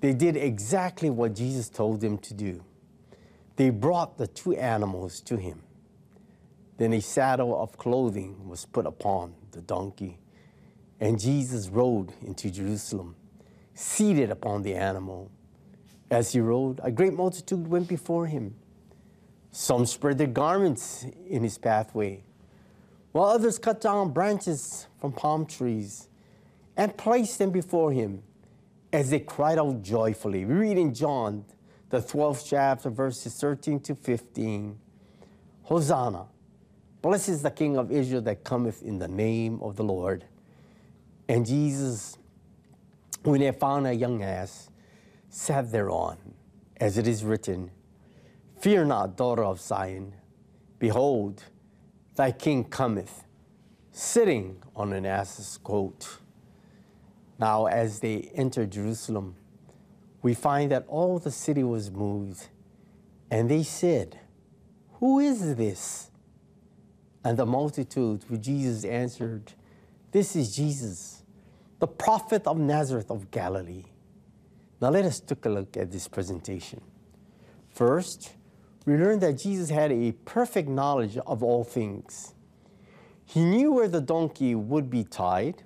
they 0.00 0.14
did 0.14 0.36
exactly 0.36 1.10
what 1.10 1.34
Jesus 1.34 1.68
told 1.68 2.00
them 2.00 2.18
to 2.18 2.34
do. 2.34 2.64
They 3.56 3.70
brought 3.70 4.16
the 4.16 4.26
two 4.26 4.54
animals 4.54 5.20
to 5.22 5.36
him. 5.36 5.62
Then 6.78 6.94
a 6.94 7.00
saddle 7.00 7.60
of 7.60 7.76
clothing 7.76 8.48
was 8.48 8.64
put 8.64 8.86
upon 8.86 9.34
the 9.52 9.60
donkey, 9.60 10.18
and 10.98 11.20
Jesus 11.20 11.68
rode 11.68 12.12
into 12.22 12.50
Jerusalem, 12.50 13.16
seated 13.74 14.30
upon 14.30 14.62
the 14.62 14.74
animal 14.74 15.30
as 16.10 16.32
he 16.32 16.40
rode, 16.40 16.80
a 16.82 16.90
great 16.90 17.12
multitude 17.12 17.68
went 17.68 17.86
before 17.86 18.26
him. 18.26 18.56
Some 19.52 19.86
spread 19.86 20.18
their 20.18 20.26
garments 20.26 21.06
in 21.28 21.42
his 21.42 21.56
pathway, 21.56 22.24
while 23.12 23.28
others 23.28 23.58
cut 23.58 23.80
down 23.80 24.12
branches 24.12 24.86
from 25.00 25.12
palm 25.12 25.46
trees 25.46 26.08
and 26.76 26.96
placed 26.96 27.38
them 27.38 27.50
before 27.50 27.92
him 27.92 28.22
as 28.92 29.10
they 29.10 29.20
cried 29.20 29.58
out 29.58 29.82
joyfully. 29.82 30.44
We 30.44 30.54
read 30.54 30.78
in 30.78 30.94
John, 30.94 31.44
the 31.90 31.98
12th 31.98 32.44
chapter, 32.48 32.90
verses 32.90 33.34
13 33.34 33.80
to 33.80 33.94
15 33.94 34.78
Hosanna! 35.62 36.26
Blessed 37.00 37.28
is 37.28 37.42
the 37.42 37.50
King 37.50 37.76
of 37.76 37.92
Israel 37.92 38.20
that 38.22 38.42
cometh 38.44 38.82
in 38.82 38.98
the 38.98 39.08
name 39.08 39.60
of 39.62 39.76
the 39.76 39.84
Lord. 39.84 40.24
And 41.28 41.46
Jesus, 41.46 42.18
when 43.22 43.40
they 43.40 43.52
found 43.52 43.86
a 43.86 43.92
young 43.94 44.22
ass, 44.22 44.68
sat 45.28 45.70
thereon, 45.70 46.18
as 46.76 46.98
it 46.98 47.06
is 47.06 47.24
written, 47.24 47.70
Fear 48.58 48.86
not, 48.86 49.16
daughter 49.16 49.44
of 49.44 49.60
Zion. 49.60 50.14
Behold, 50.78 51.44
thy 52.16 52.32
king 52.32 52.64
cometh, 52.64 53.22
sitting 53.92 54.62
on 54.74 54.92
an 54.92 55.06
ass's 55.06 55.56
coat. 55.62 56.18
Now, 57.40 57.66
as 57.66 58.00
they 58.00 58.30
entered 58.34 58.70
Jerusalem, 58.70 59.34
we 60.20 60.34
find 60.34 60.70
that 60.72 60.84
all 60.88 61.18
the 61.18 61.30
city 61.30 61.64
was 61.64 61.90
moved, 61.90 62.48
and 63.30 63.50
they 63.50 63.62
said, 63.62 64.20
Who 64.98 65.20
is 65.20 65.56
this? 65.56 66.10
And 67.24 67.38
the 67.38 67.46
multitude, 67.46 68.28
with 68.28 68.42
Jesus 68.42 68.84
answered, 68.84 69.54
This 70.12 70.36
is 70.36 70.54
Jesus, 70.54 71.22
the 71.78 71.86
prophet 71.86 72.46
of 72.46 72.58
Nazareth 72.58 73.10
of 73.10 73.30
Galilee. 73.30 73.84
Now, 74.82 74.90
let 74.90 75.06
us 75.06 75.18
take 75.18 75.46
a 75.46 75.48
look 75.48 75.78
at 75.78 75.90
this 75.90 76.08
presentation. 76.08 76.82
First, 77.70 78.34
we 78.84 78.96
learn 78.96 79.18
that 79.20 79.34
Jesus 79.38 79.70
had 79.70 79.92
a 79.92 80.12
perfect 80.26 80.68
knowledge 80.68 81.16
of 81.26 81.42
all 81.42 81.64
things. 81.64 82.34
He 83.24 83.44
knew 83.44 83.72
where 83.72 83.88
the 83.88 84.00
donkey 84.02 84.54
would 84.54 84.90
be 84.90 85.04
tied. 85.04 85.62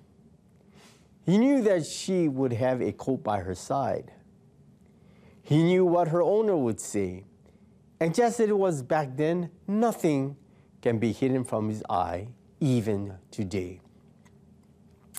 He 1.24 1.38
knew 1.38 1.62
that 1.62 1.86
she 1.86 2.28
would 2.28 2.52
have 2.52 2.82
a 2.82 2.92
coat 2.92 3.22
by 3.24 3.40
her 3.40 3.54
side. 3.54 4.12
He 5.42 5.62
knew 5.62 5.84
what 5.84 6.08
her 6.08 6.22
owner 6.22 6.56
would 6.56 6.80
say. 6.80 7.24
And 8.00 8.14
just 8.14 8.40
as 8.40 8.48
it 8.48 8.56
was 8.56 8.82
back 8.82 9.16
then, 9.16 9.50
nothing 9.66 10.36
can 10.82 10.98
be 10.98 11.12
hidden 11.12 11.44
from 11.44 11.68
his 11.68 11.82
eye, 11.88 12.28
even 12.60 13.14
today. 13.30 13.80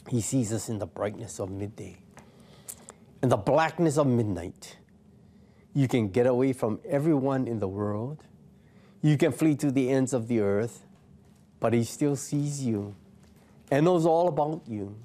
He 0.09 0.21
sees 0.21 0.53
us 0.53 0.69
in 0.69 0.77
the 0.77 0.85
brightness 0.85 1.39
of 1.39 1.49
midday, 1.49 1.97
in 3.23 3.29
the 3.29 3.37
blackness 3.37 3.97
of 3.97 4.05
midnight. 4.05 4.77
You 5.73 5.87
can 5.87 6.09
get 6.09 6.27
away 6.27 6.53
from 6.53 6.79
everyone 6.87 7.47
in 7.47 7.59
the 7.59 7.67
world. 7.67 8.23
You 9.01 9.17
can 9.17 9.31
flee 9.31 9.55
to 9.55 9.71
the 9.71 9.89
ends 9.89 10.13
of 10.13 10.27
the 10.27 10.39
earth, 10.41 10.85
but 11.59 11.73
He 11.73 11.83
still 11.83 12.15
sees 12.15 12.63
you 12.63 12.95
and 13.71 13.85
knows 13.85 14.05
all 14.05 14.27
about 14.27 14.61
you. 14.67 14.95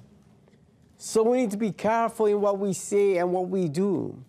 So 1.03 1.23
we 1.23 1.39
need 1.39 1.49
to 1.49 1.57
be 1.57 1.71
careful 1.71 2.27
in 2.27 2.39
what 2.41 2.59
we 2.59 2.73
say 2.73 3.17
and 3.17 3.33
what 3.33 3.49
we 3.49 3.67
do. 3.69 4.23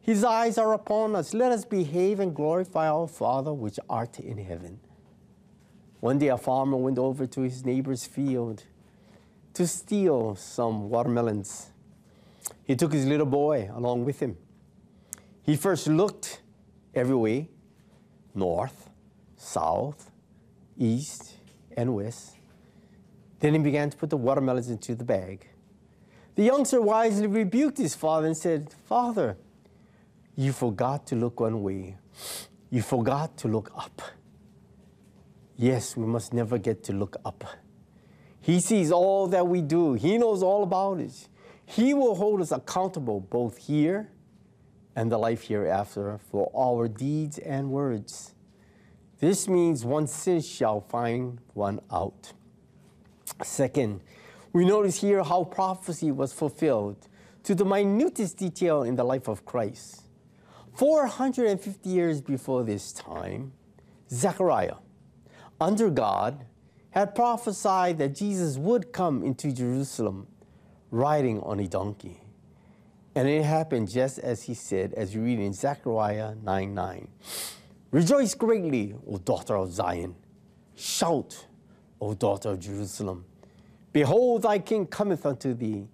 His 0.00 0.24
eyes 0.24 0.56
are 0.56 0.72
upon 0.72 1.14
us. 1.14 1.34
Let 1.34 1.52
us 1.52 1.66
behave 1.66 2.18
and 2.18 2.34
glorify 2.34 2.88
our 2.88 3.06
Father 3.06 3.52
which 3.52 3.78
art 3.90 4.18
in 4.18 4.38
heaven. 4.38 4.80
One 6.00 6.18
day 6.18 6.28
a 6.28 6.38
farmer 6.38 6.78
went 6.78 6.98
over 6.98 7.26
to 7.26 7.42
his 7.42 7.62
neighbor's 7.66 8.06
field 8.06 8.64
to 9.52 9.66
steal 9.66 10.34
some 10.34 10.88
watermelons. 10.88 11.72
He 12.64 12.74
took 12.74 12.94
his 12.94 13.04
little 13.04 13.26
boy 13.26 13.70
along 13.74 14.06
with 14.06 14.20
him. 14.20 14.38
He 15.42 15.56
first 15.56 15.88
looked 15.88 16.40
every 16.94 17.16
way 17.16 17.50
north, 18.34 18.88
south, 19.36 20.10
east, 20.78 21.34
and 21.76 21.94
west. 21.94 22.38
Then 23.40 23.52
he 23.52 23.58
began 23.58 23.90
to 23.90 23.96
put 23.98 24.08
the 24.08 24.16
watermelons 24.16 24.70
into 24.70 24.94
the 24.94 25.04
bag. 25.04 25.46
The 26.38 26.44
youngster 26.44 26.80
wisely 26.80 27.26
rebuked 27.26 27.78
his 27.78 27.96
father 27.96 28.28
and 28.28 28.36
said, 28.36 28.72
Father, 28.84 29.36
you 30.36 30.52
forgot 30.52 31.04
to 31.08 31.16
look 31.16 31.40
one 31.40 31.64
way. 31.64 31.96
You 32.70 32.80
forgot 32.80 33.36
to 33.38 33.48
look 33.48 33.72
up. 33.76 34.00
Yes, 35.56 35.96
we 35.96 36.06
must 36.06 36.32
never 36.32 36.56
get 36.56 36.84
to 36.84 36.92
look 36.92 37.16
up. 37.24 37.42
He 38.40 38.60
sees 38.60 38.92
all 38.92 39.26
that 39.26 39.48
we 39.48 39.62
do, 39.62 39.94
He 39.94 40.16
knows 40.16 40.44
all 40.44 40.62
about 40.62 41.00
it. 41.00 41.26
He 41.66 41.92
will 41.92 42.14
hold 42.14 42.40
us 42.40 42.52
accountable 42.52 43.18
both 43.18 43.56
here 43.56 44.08
and 44.94 45.10
the 45.10 45.18
life 45.18 45.42
hereafter 45.42 46.20
for 46.30 46.52
our 46.56 46.86
deeds 46.86 47.38
and 47.38 47.72
words. 47.72 48.36
This 49.18 49.48
means 49.48 49.84
one 49.84 50.06
sin 50.06 50.40
shall 50.42 50.82
find 50.82 51.40
one 51.54 51.80
out. 51.90 52.32
Second, 53.42 54.02
we 54.52 54.64
notice 54.64 55.00
here 55.00 55.22
how 55.22 55.44
prophecy 55.44 56.10
was 56.10 56.32
fulfilled 56.32 57.08
to 57.44 57.54
the 57.54 57.64
minutest 57.64 58.36
detail 58.36 58.82
in 58.82 58.96
the 58.96 59.04
life 59.04 59.28
of 59.28 59.44
Christ. 59.44 60.02
450 60.74 61.88
years 61.88 62.20
before 62.20 62.62
this 62.62 62.92
time, 62.92 63.52
Zechariah, 64.10 64.76
under 65.60 65.90
God, 65.90 66.44
had 66.90 67.14
prophesied 67.14 67.98
that 67.98 68.14
Jesus 68.14 68.56
would 68.56 68.92
come 68.92 69.22
into 69.22 69.52
Jerusalem 69.52 70.26
riding 70.90 71.40
on 71.40 71.60
a 71.60 71.66
donkey. 71.66 72.20
And 73.14 73.28
it 73.28 73.44
happened 73.44 73.90
just 73.90 74.18
as 74.18 74.44
he 74.44 74.54
said, 74.54 74.94
as 74.94 75.14
you 75.14 75.22
read 75.22 75.40
in 75.40 75.52
Zechariah 75.52 76.34
9 76.42 76.74
9. 76.74 77.08
Rejoice 77.90 78.34
greatly, 78.34 78.94
O 79.06 79.18
daughter 79.18 79.56
of 79.56 79.72
Zion. 79.72 80.14
Shout, 80.76 81.46
O 82.00 82.14
daughter 82.14 82.50
of 82.50 82.60
Jerusalem. 82.60 83.24
Behold, 83.92 84.42
thy 84.42 84.58
king 84.58 84.86
cometh 84.86 85.24
unto 85.24 85.54
thee. 85.54 85.88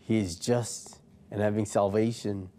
He 0.00 0.18
is 0.18 0.36
just 0.36 0.98
and 1.30 1.40
having 1.40 1.64
salvation, 1.64 2.50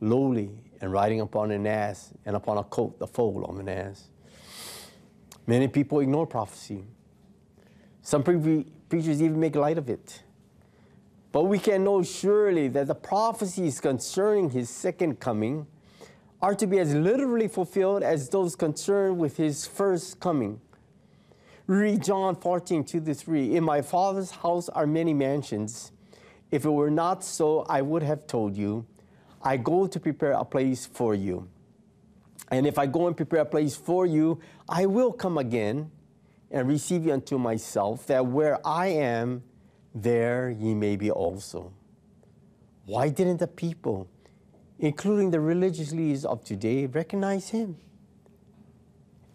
lowly 0.00 0.50
and 0.80 0.92
riding 0.92 1.20
upon 1.20 1.50
an 1.50 1.66
ass 1.66 2.12
and 2.24 2.36
upon 2.36 2.58
a 2.58 2.64
coat, 2.64 2.98
the 2.98 3.06
foal 3.06 3.44
of 3.44 3.58
an 3.58 3.68
ass. 3.68 4.08
Many 5.46 5.68
people 5.68 6.00
ignore 6.00 6.26
prophecy. 6.26 6.84
Some 8.02 8.22
pre- 8.22 8.66
preachers 8.88 9.20
even 9.20 9.40
make 9.40 9.56
light 9.56 9.78
of 9.78 9.88
it. 9.90 10.22
But 11.32 11.44
we 11.44 11.58
can 11.58 11.84
know 11.84 12.02
surely 12.02 12.68
that 12.68 12.86
the 12.86 12.94
prophecies 12.94 13.80
concerning 13.80 14.50
his 14.50 14.68
second 14.68 15.20
coming 15.20 15.66
are 16.42 16.54
to 16.54 16.66
be 16.66 16.78
as 16.78 16.94
literally 16.94 17.48
fulfilled 17.48 18.02
as 18.02 18.28
those 18.30 18.56
concerned 18.56 19.18
with 19.18 19.36
his 19.36 19.66
first 19.66 20.20
coming. 20.20 20.60
Read 21.70 22.02
John 22.02 22.34
14, 22.34 22.82
2 22.82 23.00
to 23.02 23.14
3. 23.14 23.54
In 23.54 23.62
my 23.62 23.80
Father's 23.80 24.32
house 24.32 24.68
are 24.70 24.88
many 24.88 25.14
mansions. 25.14 25.92
If 26.50 26.64
it 26.64 26.68
were 26.68 26.90
not 26.90 27.22
so, 27.22 27.64
I 27.68 27.80
would 27.80 28.02
have 28.02 28.26
told 28.26 28.56
you. 28.56 28.86
I 29.40 29.56
go 29.56 29.86
to 29.86 30.00
prepare 30.00 30.32
a 30.32 30.44
place 30.44 30.84
for 30.84 31.14
you. 31.14 31.48
And 32.50 32.66
if 32.66 32.76
I 32.76 32.86
go 32.86 33.06
and 33.06 33.16
prepare 33.16 33.42
a 33.42 33.44
place 33.44 33.76
for 33.76 34.04
you, 34.04 34.40
I 34.68 34.86
will 34.86 35.12
come 35.12 35.38
again 35.38 35.92
and 36.50 36.66
receive 36.66 37.06
you 37.06 37.12
unto 37.12 37.38
myself, 37.38 38.04
that 38.08 38.26
where 38.26 38.58
I 38.66 38.88
am, 38.88 39.44
there 39.94 40.50
ye 40.50 40.74
may 40.74 40.96
be 40.96 41.12
also. 41.12 41.72
Why 42.84 43.10
didn't 43.10 43.38
the 43.38 43.46
people, 43.46 44.08
including 44.80 45.30
the 45.30 45.38
religious 45.38 45.92
leaders 45.92 46.24
of 46.24 46.42
today, 46.42 46.86
recognize 46.86 47.50
him? 47.50 47.76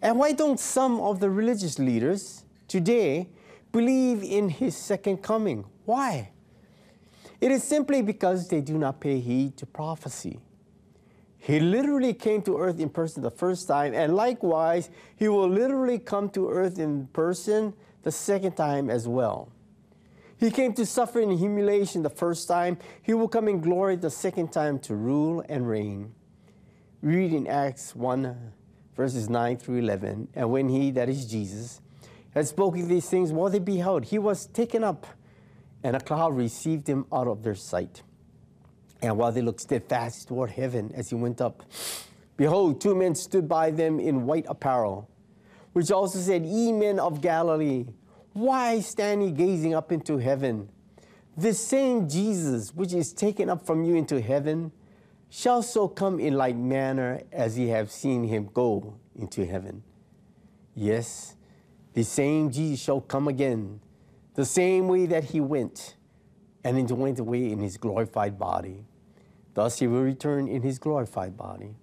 And 0.02 0.18
why 0.18 0.32
don't 0.32 0.60
some 0.60 1.00
of 1.00 1.20
the 1.20 1.30
religious 1.30 1.78
leaders 1.78 2.44
today 2.68 3.28
believe 3.72 4.22
in 4.22 4.48
his 4.48 4.76
second 4.76 5.18
coming? 5.18 5.64
Why? 5.84 6.30
It 7.40 7.50
is 7.50 7.62
simply 7.62 8.02
because 8.02 8.48
they 8.48 8.60
do 8.60 8.78
not 8.78 9.00
pay 9.00 9.20
heed 9.20 9.56
to 9.58 9.66
prophecy. 9.66 10.40
He 11.38 11.60
literally 11.60 12.12
came 12.12 12.42
to 12.42 12.58
earth 12.58 12.80
in 12.80 12.88
person 12.88 13.22
the 13.22 13.30
first 13.30 13.68
time, 13.68 13.94
and 13.94 14.16
likewise, 14.16 14.90
he 15.14 15.28
will 15.28 15.48
literally 15.48 15.98
come 15.98 16.28
to 16.30 16.50
earth 16.50 16.78
in 16.78 17.06
person 17.08 17.74
the 18.02 18.10
second 18.10 18.56
time 18.56 18.90
as 18.90 19.06
well. 19.06 19.52
He 20.38 20.50
came 20.50 20.72
to 20.74 20.84
suffer 20.84 21.20
in 21.20 21.30
humiliation 21.30 22.02
the 22.02 22.10
first 22.10 22.48
time. 22.48 22.78
He 23.02 23.14
will 23.14 23.28
come 23.28 23.48
in 23.48 23.60
glory 23.60 23.96
the 23.96 24.10
second 24.10 24.52
time 24.52 24.78
to 24.80 24.94
rule 24.94 25.44
and 25.48 25.68
reign. 25.68 26.14
Read 27.00 27.32
in 27.32 27.46
Acts 27.46 27.94
1, 27.94 28.52
verses 28.96 29.28
9 29.28 29.58
through 29.58 29.78
11. 29.78 30.28
And 30.34 30.50
when 30.50 30.68
he, 30.68 30.90
that 30.92 31.08
is 31.08 31.26
Jesus, 31.26 31.80
had 32.34 32.48
spoken 32.48 32.88
these 32.88 33.08
things, 33.08 33.32
while 33.32 33.50
they 33.50 33.58
beheld, 33.58 34.06
he 34.06 34.18
was 34.18 34.46
taken 34.46 34.82
up, 34.82 35.06
and 35.82 35.94
a 35.94 36.00
cloud 36.00 36.36
received 36.36 36.88
him 36.88 37.06
out 37.12 37.28
of 37.28 37.42
their 37.42 37.54
sight. 37.54 38.02
And 39.02 39.16
while 39.18 39.32
they 39.32 39.42
looked 39.42 39.60
steadfast 39.60 40.28
toward 40.28 40.50
heaven 40.50 40.90
as 40.94 41.10
he 41.10 41.14
went 41.14 41.40
up, 41.40 41.62
behold, 42.36 42.80
two 42.80 42.94
men 42.94 43.14
stood 43.14 43.48
by 43.48 43.70
them 43.70 44.00
in 44.00 44.26
white 44.26 44.46
apparel, 44.48 45.08
which 45.74 45.90
also 45.90 46.18
said, 46.18 46.44
Ye 46.44 46.72
men 46.72 46.98
of 46.98 47.20
Galilee, 47.20 47.86
why 48.32 48.80
stand 48.80 49.22
ye 49.22 49.30
gazing 49.30 49.74
up 49.74 49.92
into 49.92 50.18
heaven? 50.18 50.68
This 51.36 51.58
same 51.58 52.08
Jesus, 52.08 52.74
which 52.74 52.94
is 52.94 53.12
taken 53.12 53.50
up 53.50 53.66
from 53.66 53.84
you 53.84 53.94
into 53.94 54.20
heaven, 54.20 54.72
shall 55.30 55.62
so 55.62 55.88
come 55.88 56.20
in 56.20 56.34
like 56.34 56.56
manner 56.56 57.22
as 57.32 57.58
ye 57.58 57.68
have 57.68 57.90
seen 57.90 58.24
him 58.24 58.48
go 58.52 58.94
into 59.14 59.44
heaven. 59.44 59.82
Yes, 60.74 61.36
the 61.94 62.04
same 62.04 62.50
Jesus 62.50 62.80
shall 62.80 63.00
come 63.00 63.28
again, 63.28 63.80
the 64.34 64.44
same 64.44 64.88
way 64.88 65.06
that 65.06 65.24
he 65.24 65.40
went, 65.40 65.96
and 66.62 66.78
into 66.78 66.94
went 66.94 67.18
away 67.18 67.50
in 67.50 67.60
his 67.60 67.76
glorified 67.76 68.38
body. 68.38 68.84
Thus 69.54 69.78
he 69.78 69.86
will 69.86 70.02
return 70.02 70.48
in 70.48 70.62
his 70.62 70.78
glorified 70.78 71.36
body. 71.36 71.76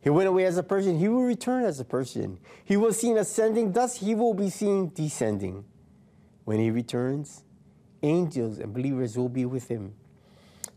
He 0.00 0.10
went 0.10 0.28
away 0.28 0.44
as 0.44 0.58
a 0.58 0.62
person, 0.62 0.98
he 0.98 1.08
will 1.08 1.24
return 1.24 1.64
as 1.64 1.80
a 1.80 1.84
person. 1.84 2.38
He 2.62 2.76
was 2.76 2.98
seen 2.98 3.16
ascending, 3.16 3.72
thus 3.72 3.96
he 3.96 4.14
will 4.14 4.34
be 4.34 4.50
seen 4.50 4.92
descending. 4.94 5.64
When 6.44 6.60
he 6.60 6.70
returns, 6.70 7.42
angels 8.02 8.58
and 8.58 8.72
believers 8.74 9.16
will 9.16 9.30
be 9.30 9.46
with 9.46 9.68
him. 9.68 9.94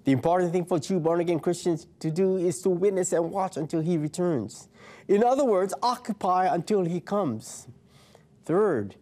The 0.08 0.14
important 0.14 0.54
thing 0.54 0.64
for 0.64 0.80
true 0.80 1.02
born 1.02 1.20
again 1.20 1.42
Christians 1.42 1.86
to 2.00 2.10
do 2.10 2.38
is 2.38 2.62
to 2.62 2.70
witness 2.70 3.12
and 3.12 3.30
watch 3.30 3.58
until 3.58 3.82
he 3.82 3.98
returns. 3.98 4.70
In 5.10 5.22
other 5.22 5.44
words, 5.44 5.74
occupy 5.84 6.46
until 6.46 6.86
he 6.86 7.02
comes. 7.02 7.68
Third, 8.46 8.96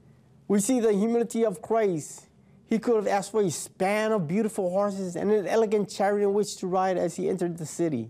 we 0.47 0.59
see 0.59 0.79
the 0.79 0.93
humility 0.93 1.45
of 1.45 1.61
Christ. 1.61 2.25
He 2.65 2.79
could 2.79 2.95
have 2.95 3.05
asked 3.05 3.33
for 3.33 3.43
a 3.43 3.51
span 3.51 4.13
of 4.13 4.27
beautiful 4.27 4.71
horses 4.71 5.15
and 5.15 5.29
an 5.29 5.45
elegant 5.45 5.89
chariot 5.89 6.27
in 6.27 6.33
which 6.33 6.57
to 6.57 6.65
ride 6.65 6.97
as 6.97 7.17
he 7.17 7.29
entered 7.29 7.59
the 7.59 7.67
city. 7.67 8.09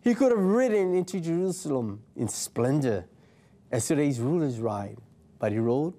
He 0.00 0.12
could 0.12 0.32
have 0.32 0.42
ridden 0.42 0.96
into 0.96 1.20
Jerusalem 1.20 2.02
in 2.16 2.26
splendor 2.26 3.06
as 3.70 3.86
today's 3.86 4.18
rulers 4.18 4.58
ride, 4.58 4.98
but 5.38 5.52
he 5.52 5.58
rode 5.60 5.94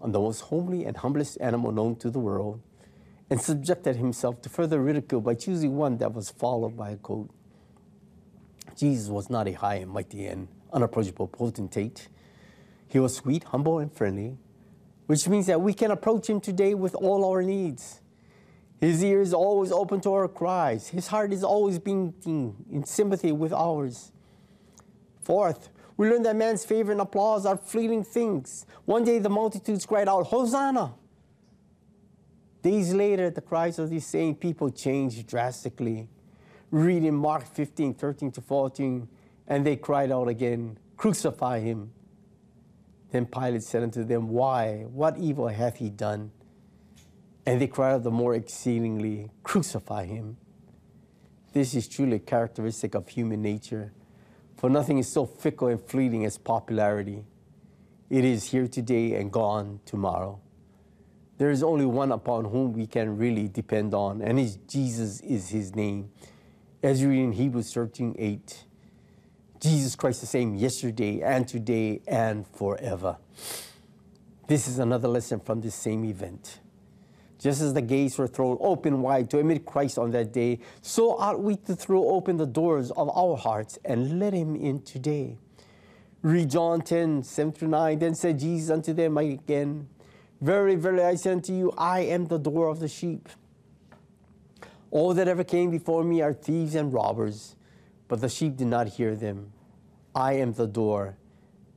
on 0.00 0.12
the 0.12 0.18
most 0.18 0.40
homely 0.40 0.86
and 0.86 0.96
humblest 0.96 1.36
animal 1.42 1.72
known 1.72 1.96
to 1.96 2.08
the 2.08 2.20
world 2.20 2.62
and 3.32 3.40
subjected 3.40 3.96
himself 3.96 4.42
to 4.42 4.50
further 4.50 4.82
ridicule 4.82 5.22
by 5.22 5.32
choosing 5.32 5.74
one 5.74 5.96
that 5.96 6.12
was 6.12 6.28
followed 6.28 6.76
by 6.76 6.90
a 6.90 6.96
quote. 6.96 7.30
Jesus 8.76 9.08
was 9.08 9.30
not 9.30 9.48
a 9.48 9.52
high 9.52 9.76
and 9.76 9.90
mighty 9.90 10.26
and 10.26 10.48
unapproachable 10.70 11.28
potentate. 11.28 12.08
He 12.88 12.98
was 12.98 13.16
sweet, 13.16 13.44
humble, 13.44 13.78
and 13.78 13.90
friendly, 13.90 14.36
which 15.06 15.26
means 15.28 15.46
that 15.46 15.62
we 15.62 15.72
can 15.72 15.90
approach 15.90 16.28
him 16.28 16.42
today 16.42 16.74
with 16.74 16.94
all 16.94 17.24
our 17.24 17.40
needs. 17.40 18.02
His 18.78 19.02
ear 19.02 19.22
is 19.22 19.32
always 19.32 19.72
open 19.72 20.02
to 20.02 20.12
our 20.12 20.28
cries. 20.28 20.88
His 20.88 21.06
heart 21.06 21.32
is 21.32 21.42
always 21.42 21.78
beating 21.78 22.54
in 22.70 22.84
sympathy 22.84 23.32
with 23.32 23.54
ours. 23.54 24.12
Fourth, 25.22 25.70
we 25.96 26.10
learn 26.10 26.22
that 26.24 26.36
man's 26.36 26.66
favor 26.66 26.92
and 26.92 27.00
applause 27.00 27.46
are 27.46 27.56
fleeting 27.56 28.04
things. 28.04 28.66
One 28.84 29.04
day 29.04 29.20
the 29.20 29.30
multitudes 29.30 29.86
cried 29.86 30.06
out, 30.06 30.26
Hosanna! 30.26 30.96
Days 32.62 32.94
later, 32.94 33.28
the 33.28 33.40
cries 33.40 33.80
of 33.80 33.90
these 33.90 34.06
same 34.06 34.36
people 34.36 34.70
changed 34.70 35.26
drastically. 35.26 36.08
Read 36.70 37.02
in 37.02 37.14
Mark 37.14 37.44
15, 37.44 37.94
13 37.94 38.30
to 38.30 38.40
14, 38.40 39.08
and 39.48 39.66
they 39.66 39.74
cried 39.74 40.12
out 40.12 40.28
again, 40.28 40.78
Crucify 40.96 41.58
him. 41.58 41.92
Then 43.10 43.26
Pilate 43.26 43.64
said 43.64 43.82
unto 43.82 44.04
them, 44.04 44.28
Why? 44.28 44.84
What 44.84 45.18
evil 45.18 45.48
hath 45.48 45.78
he 45.78 45.90
done? 45.90 46.30
And 47.44 47.60
they 47.60 47.66
cried 47.66 47.94
out 47.94 48.04
the 48.04 48.12
more 48.12 48.36
exceedingly, 48.36 49.30
Crucify 49.42 50.06
him. 50.06 50.36
This 51.52 51.74
is 51.74 51.88
truly 51.88 52.20
characteristic 52.20 52.94
of 52.94 53.08
human 53.08 53.42
nature, 53.42 53.92
for 54.56 54.70
nothing 54.70 54.98
is 54.98 55.12
so 55.12 55.26
fickle 55.26 55.66
and 55.66 55.80
fleeting 55.80 56.24
as 56.24 56.38
popularity. 56.38 57.24
It 58.08 58.24
is 58.24 58.52
here 58.52 58.68
today 58.68 59.14
and 59.14 59.32
gone 59.32 59.80
tomorrow 59.84 60.40
there 61.42 61.50
is 61.50 61.64
only 61.64 61.84
one 61.84 62.12
upon 62.12 62.44
whom 62.44 62.72
we 62.72 62.86
can 62.86 63.18
really 63.18 63.48
depend 63.48 63.94
on, 63.94 64.22
and 64.22 64.38
his 64.38 64.58
Jesus 64.68 65.18
is 65.22 65.48
his 65.48 65.74
name. 65.74 66.08
As 66.84 67.02
you 67.02 67.08
read 67.08 67.18
in 67.18 67.32
Hebrews 67.32 67.74
13 67.74 68.14
8, 68.16 68.64
Jesus 69.60 69.96
Christ 69.96 70.20
the 70.20 70.28
same 70.28 70.54
yesterday 70.54 71.20
and 71.20 71.48
today 71.48 72.00
and 72.06 72.46
forever. 72.46 73.16
This 74.46 74.68
is 74.68 74.78
another 74.78 75.08
lesson 75.08 75.40
from 75.40 75.60
this 75.60 75.74
same 75.74 76.04
event. 76.04 76.60
Just 77.40 77.60
as 77.60 77.74
the 77.74 77.82
gates 77.82 78.18
were 78.18 78.28
thrown 78.28 78.56
open 78.60 79.02
wide 79.02 79.28
to 79.30 79.40
admit 79.40 79.66
Christ 79.66 79.98
on 79.98 80.12
that 80.12 80.32
day, 80.32 80.60
so 80.80 81.18
ought 81.18 81.42
we 81.42 81.56
to 81.56 81.74
throw 81.74 82.10
open 82.10 82.36
the 82.36 82.46
doors 82.46 82.92
of 82.92 83.10
our 83.16 83.36
hearts 83.36 83.80
and 83.84 84.20
let 84.20 84.32
him 84.32 84.54
in 84.54 84.80
today. 84.82 85.38
Read 86.22 86.50
John 86.50 86.82
10, 86.82 87.24
7 87.24 87.52
through 87.52 87.66
9. 87.66 87.98
Then 87.98 88.14
said 88.14 88.38
Jesus 88.38 88.70
unto 88.70 88.92
them 88.92 89.18
again, 89.18 89.88
very, 90.42 90.74
very, 90.74 91.02
I 91.02 91.14
say 91.14 91.30
unto 91.30 91.52
you, 91.52 91.72
I 91.78 92.00
am 92.00 92.26
the 92.26 92.38
door 92.38 92.68
of 92.68 92.80
the 92.80 92.88
sheep. 92.88 93.28
All 94.90 95.14
that 95.14 95.28
ever 95.28 95.44
came 95.44 95.70
before 95.70 96.02
me 96.02 96.20
are 96.20 96.32
thieves 96.32 96.74
and 96.74 96.92
robbers, 96.92 97.54
but 98.08 98.20
the 98.20 98.28
sheep 98.28 98.56
did 98.56 98.66
not 98.66 98.88
hear 98.88 99.14
them. 99.14 99.52
I 100.16 100.34
am 100.34 100.52
the 100.52 100.66
door. 100.66 101.16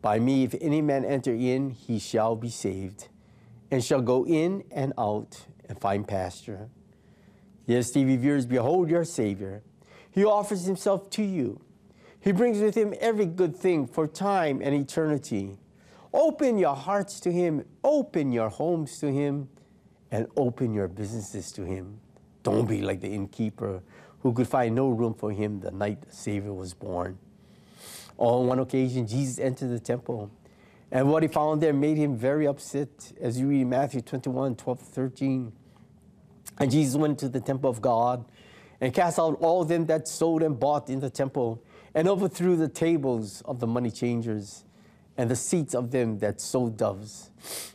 By 0.01 0.19
me, 0.19 0.43
if 0.43 0.55
any 0.59 0.81
man 0.81 1.05
enter 1.05 1.31
in, 1.31 1.69
he 1.69 1.99
shall 1.99 2.35
be 2.35 2.49
saved, 2.49 3.07
and 3.69 3.83
shall 3.83 4.01
go 4.01 4.25
in 4.25 4.63
and 4.71 4.93
out 4.97 5.45
and 5.69 5.79
find 5.79 6.07
pasture. 6.07 6.67
Yes, 7.67 7.91
TV 7.91 8.17
viewers, 8.17 8.47
behold 8.47 8.89
your 8.89 9.05
Savior. 9.05 9.61
He 10.09 10.25
offers 10.25 10.65
himself 10.65 11.09
to 11.11 11.23
you. 11.23 11.61
He 12.19 12.31
brings 12.31 12.59
with 12.59 12.75
him 12.75 12.95
every 12.99 13.27
good 13.27 13.55
thing 13.55 13.85
for 13.85 14.07
time 14.07 14.59
and 14.63 14.73
eternity. 14.73 15.59
Open 16.15 16.57
your 16.57 16.75
hearts 16.75 17.19
to 17.19 17.31
Him, 17.31 17.65
open 17.83 18.31
your 18.31 18.47
homes 18.47 18.99
to 18.99 19.11
Him, 19.11 19.49
and 20.11 20.27
open 20.37 20.73
your 20.73 20.87
businesses 20.87 21.51
to 21.51 21.65
Him. 21.65 21.99
Don't 22.41 22.69
be 22.69 22.81
like 22.81 23.01
the 23.01 23.09
innkeeper 23.09 23.81
who 24.21 24.31
could 24.31 24.47
find 24.47 24.73
no 24.73 24.89
room 24.89 25.13
for 25.13 25.31
him 25.31 25.59
the 25.59 25.71
night 25.71 26.01
the 26.01 26.15
Savior 26.15 26.53
was 26.53 26.73
born. 26.73 27.17
On 28.17 28.47
one 28.47 28.59
occasion, 28.59 29.05
Jesus 29.05 29.39
entered 29.39 29.69
the 29.69 29.79
temple, 29.79 30.31
and 30.91 31.11
what 31.11 31.21
he 31.21 31.27
found 31.27 31.61
there 31.61 31.73
made 31.73 31.97
him 31.97 32.15
very 32.15 32.47
upset, 32.47 33.11
as 33.19 33.39
you 33.39 33.47
read 33.47 33.61
in 33.61 33.69
Matthew 33.69 34.01
21 34.01 34.55
12 34.55 34.79
13. 34.79 35.51
And 36.59 36.71
Jesus 36.71 36.95
went 36.95 37.19
to 37.19 37.29
the 37.29 37.41
temple 37.41 37.69
of 37.69 37.81
God 37.81 38.23
and 38.79 38.93
cast 38.93 39.19
out 39.19 39.37
all 39.41 39.65
them 39.65 39.85
that 39.87 40.07
sold 40.07 40.43
and 40.43 40.57
bought 40.57 40.89
in 40.89 41.01
the 41.01 41.09
temple, 41.09 41.61
and 41.93 42.07
overthrew 42.07 42.55
the 42.55 42.69
tables 42.69 43.41
of 43.45 43.59
the 43.59 43.67
money 43.67 43.91
changers 43.91 44.64
and 45.17 45.29
the 45.29 45.35
seats 45.35 45.73
of 45.73 45.91
them 45.91 46.19
that 46.19 46.41
sold 46.41 46.77
doves, 46.77 47.31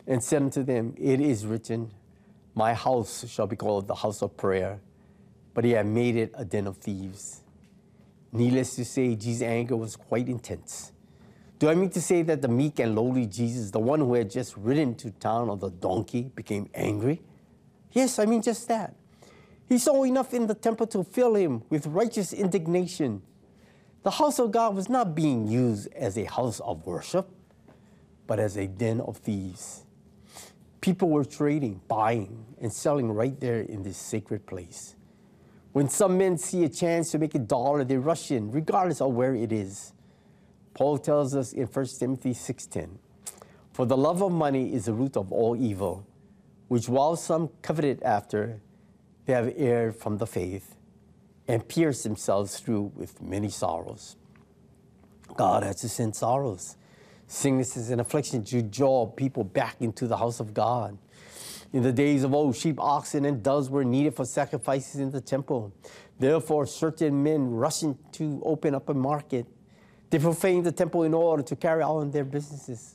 and 0.07 0.23
said 0.23 0.43
unto 0.43 0.63
them, 0.63 0.95
It 0.99 1.21
is 1.21 1.47
written, 1.47 1.91
My 2.55 2.75
house 2.75 3.27
shall 3.29 3.47
be 3.47 3.57
called 3.57 3.87
the 3.87 3.95
house 3.95 4.23
of 4.23 4.37
prayer, 4.37 4.81
but 5.55 5.65
he 5.65 5.73
had 5.73 5.87
made 5.87 6.17
it 6.17 6.33
a 6.35 6.45
den 6.45 6.67
of 6.67 6.77
thieves. 6.77 7.43
Needless 8.33 8.77
to 8.77 8.85
say, 8.85 9.17
Jesus' 9.17 9.43
anger 9.43 9.77
was 9.77 9.97
quite 9.97 10.29
intense. 10.29 10.93
Do 11.59 11.69
I 11.69 11.75
mean 11.75 11.91
to 11.91 12.01
say 12.01 12.23
that 12.23 12.41
the 12.41 12.49
meek 12.49 12.79
and 12.79 12.95
lowly 12.95 13.27
Jesus, 13.27 13.71
the 13.71 13.81
one 13.81 14.01
who 14.01 14.15
had 14.15 14.31
just 14.31 14.57
ridden 14.57 14.95
to 14.97 15.11
town 15.11 15.51
on 15.51 15.59
the 15.59 15.71
donkey, 15.71 16.31
became 16.35 16.71
angry? 16.75 17.23
Yes, 17.93 18.19
I 18.19 18.27
mean 18.27 18.41
just 18.41 18.69
that. 18.69 18.95
He 19.69 19.79
saw 19.79 20.05
enough 20.05 20.33
in 20.33 20.47
the 20.47 20.55
temple 20.55 20.87
to 20.89 21.05
fill 21.05 21.35
him 21.35 21.63
with 21.69 21.87
righteous 21.87 22.33
indignation 22.33 23.23
the 24.03 24.11
house 24.11 24.39
of 24.39 24.51
God 24.51 24.75
was 24.75 24.89
not 24.89 25.15
being 25.15 25.47
used 25.47 25.93
as 25.95 26.17
a 26.17 26.25
house 26.25 26.61
of 26.61 26.87
worship, 26.87 27.29
but 28.27 28.39
as 28.39 28.57
a 28.57 28.67
den 28.67 29.01
of 29.01 29.19
thieves. 29.19 29.85
People 30.81 31.11
were 31.11 31.25
trading, 31.25 31.83
buying, 31.87 32.47
and 32.61 32.73
selling 32.73 33.13
right 33.13 33.39
there 33.39 33.61
in 33.61 33.83
this 33.83 33.99
sacred 33.99 34.47
place. 34.47 34.97
When 35.73 35.89
some 35.89 36.17
men 36.17 36.39
see 36.39 36.65
a 36.65 36.69
chance 36.69 37.11
to 37.11 37.19
make 37.19 37.35
a 37.35 37.39
dollar, 37.39 37.85
they 37.85 37.99
rush 37.99 38.31
in, 38.31 38.51
regardless 38.51 39.03
of 39.03 39.13
where 39.13 39.35
it 39.35 39.53
is. 39.53 39.93
Paul 40.73 40.97
tells 40.97 41.37
us 41.37 41.53
in 41.53 41.67
1 41.67 41.99
Timothy 41.99 42.33
6:10, 42.33 42.99
"For 43.73 43.85
the 43.85 43.97
love 43.97 44.23
of 44.23 44.33
money 44.33 44.73
is 44.73 44.87
the 44.87 44.95
root 44.95 45.17
of 45.17 45.31
all 45.31 45.55
evil, 45.55 46.07
which 46.69 46.89
while 46.89 47.17
some 47.17 47.51
coveted 47.61 48.03
after, 48.03 48.63
they 49.27 49.35
have 49.35 49.53
erred 49.57 49.97
from 49.97 50.17
the 50.17 50.27
faith 50.27 50.77
and 51.51 51.67
pierce 51.67 52.05
themselves 52.05 52.61
through 52.61 52.93
with 52.95 53.21
many 53.21 53.49
sorrows. 53.49 54.15
God 55.35 55.65
has 55.65 55.81
to 55.81 55.89
send 55.89 56.15
sorrows, 56.15 56.77
sicknesses, 57.27 57.91
and 57.91 58.01
afflictions 58.01 58.51
to 58.51 58.63
draw 58.63 59.07
people 59.07 59.43
back 59.43 59.75
into 59.81 60.07
the 60.07 60.17
house 60.17 60.39
of 60.39 60.55
God. 60.55 60.97
In 61.73 61.83
the 61.83 61.93
days 61.93 62.23
of 62.23 62.35
old, 62.35 62.55
sheep, 62.55 62.79
oxen, 62.79 63.25
and 63.25 63.43
doves 63.43 63.69
were 63.69 63.85
needed 63.85 64.15
for 64.15 64.25
sacrifices 64.25 65.01
in 65.01 65.11
the 65.11 65.21
temple. 65.21 65.73
Therefore, 66.21 66.67
certain 66.67 67.21
men 67.21 67.51
rushing 67.51 67.99
to 68.13 68.41
open 68.45 68.77
up 68.77 68.89
a 68.89 68.95
market. 68.95 69.47
They 70.11 70.21
profaned 70.21 70.67
the 70.67 70.73
temple 70.73 71.03
in 71.03 71.15
order 71.15 71.43
to 71.43 71.57
carry 71.57 71.83
on 71.83 72.13
their 72.13 72.25
businesses. 72.25 72.95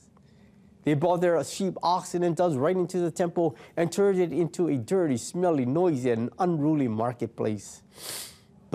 They 0.84 0.94
brought 0.94 1.20
their 1.20 1.42
sheep, 1.44 1.74
oxen, 1.82 2.22
and 2.22 2.34
doves 2.34 2.56
right 2.56 2.76
into 2.76 3.00
the 3.00 3.10
temple 3.10 3.54
and 3.76 3.92
turned 3.92 4.18
it 4.18 4.32
into 4.32 4.68
a 4.68 4.76
dirty, 4.78 5.18
smelly, 5.18 5.66
noisy, 5.66 6.10
and 6.10 6.30
unruly 6.38 6.88
marketplace. 6.88 7.82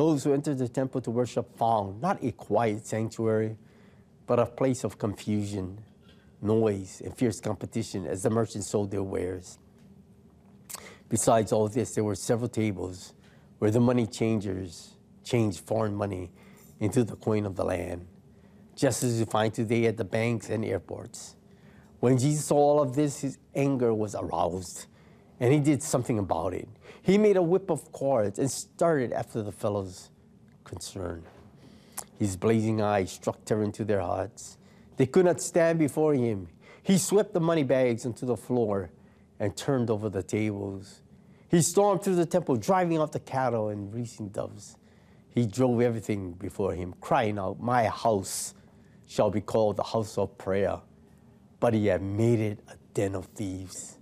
Those 0.02 0.24
who 0.24 0.34
entered 0.34 0.58
the 0.58 0.68
temple 0.68 1.00
to 1.02 1.12
worship 1.12 1.56
found 1.60 2.02
not 2.02 2.24
a 2.24 2.32
quiet 2.32 2.88
sanctuary, 2.88 3.56
but 4.26 4.40
a 4.40 4.48
place 4.48 4.84
of 4.84 4.98
confusion, 4.98 5.78
noise, 6.42 7.04
and 7.06 7.16
fierce 7.16 7.40
competition 7.40 8.08
as 8.08 8.24
the 8.24 8.32
merchants 8.32 8.66
sold 8.66 8.90
their 8.90 9.04
wares. 9.04 9.60
Besides 11.08 11.52
all 11.52 11.68
this, 11.68 11.94
there 11.94 12.04
were 12.04 12.16
several 12.16 12.50
tables 12.50 13.14
where 13.60 13.70
the 13.70 13.80
money 13.80 14.08
changers 14.08 14.96
changed 15.24 15.60
foreign 15.68 15.94
money 15.94 16.32
into 16.80 17.04
the 17.04 17.16
coin 17.16 17.46
of 17.46 17.56
the 17.56 17.64
land, 17.64 18.08
just 18.76 19.04
as 19.04 19.20
you 19.20 19.28
find 19.28 19.54
today 19.54 19.86
at 19.86 19.98
the 19.98 20.04
banks 20.04 20.50
and 20.50 20.66
airports. 20.66 21.36
When 22.00 22.18
Jesus 22.18 22.46
saw 22.46 22.58
all 22.58 22.82
of 22.82 22.96
this, 22.96 23.22
his 23.22 23.38
anger 23.54 23.94
was 23.94 24.16
aroused, 24.16 24.88
and 25.40 25.54
he 25.54 25.60
did 25.60 25.84
something 25.84 26.18
about 26.18 26.56
it. 26.56 26.68
He 27.04 27.18
made 27.18 27.38
a 27.38 27.42
whip 27.42 27.70
of 27.70 27.92
cords 27.92 28.38
and 28.38 28.50
started 28.50 29.12
after 29.12 29.42
the 29.42 29.52
fellows 29.52 30.10
concerned. 30.64 31.24
His 32.20 32.36
blazing 32.36 32.82
eyes 32.82 33.12
struck 33.12 33.44
terror 33.44 33.64
into 33.64 33.84
their 33.84 34.02
hearts. 34.02 34.58
They 34.98 35.08
could 35.08 35.26
not 35.26 35.42
stand 35.42 35.80
before 35.80 36.14
him. 36.14 36.48
He 36.84 36.98
swept 36.98 37.34
the 37.34 37.40
money 37.40 37.64
bags 37.64 38.06
onto 38.06 38.26
the 38.26 38.38
floor 38.38 38.92
and 39.40 39.56
turned 39.56 39.90
over 39.90 40.10
the 40.10 40.22
tables. 40.22 41.02
He 41.50 41.62
stormed 41.62 42.04
through 42.04 42.16
the 42.16 42.26
temple, 42.26 42.56
driving 42.58 42.98
out 43.00 43.12
the 43.12 43.20
cattle 43.20 43.70
and 43.70 43.92
releasing 43.92 44.30
doves. 44.30 44.78
He 45.34 45.48
drove 45.48 45.82
everything 45.82 46.34
before 46.34 46.74
him, 46.74 46.94
crying 47.02 47.40
out, 47.40 47.60
My 47.60 47.86
house 47.86 48.54
shall 49.08 49.32
be 49.32 49.42
called 49.42 49.78
the 49.78 49.84
house 49.84 50.18
of 50.18 50.38
prayer, 50.38 50.80
but 51.60 51.74
he 51.74 51.88
had 51.88 52.02
made 52.02 52.40
it 52.40 52.60
a 52.70 52.76
den 52.94 53.16
of 53.16 53.26
thieves. 53.26 53.98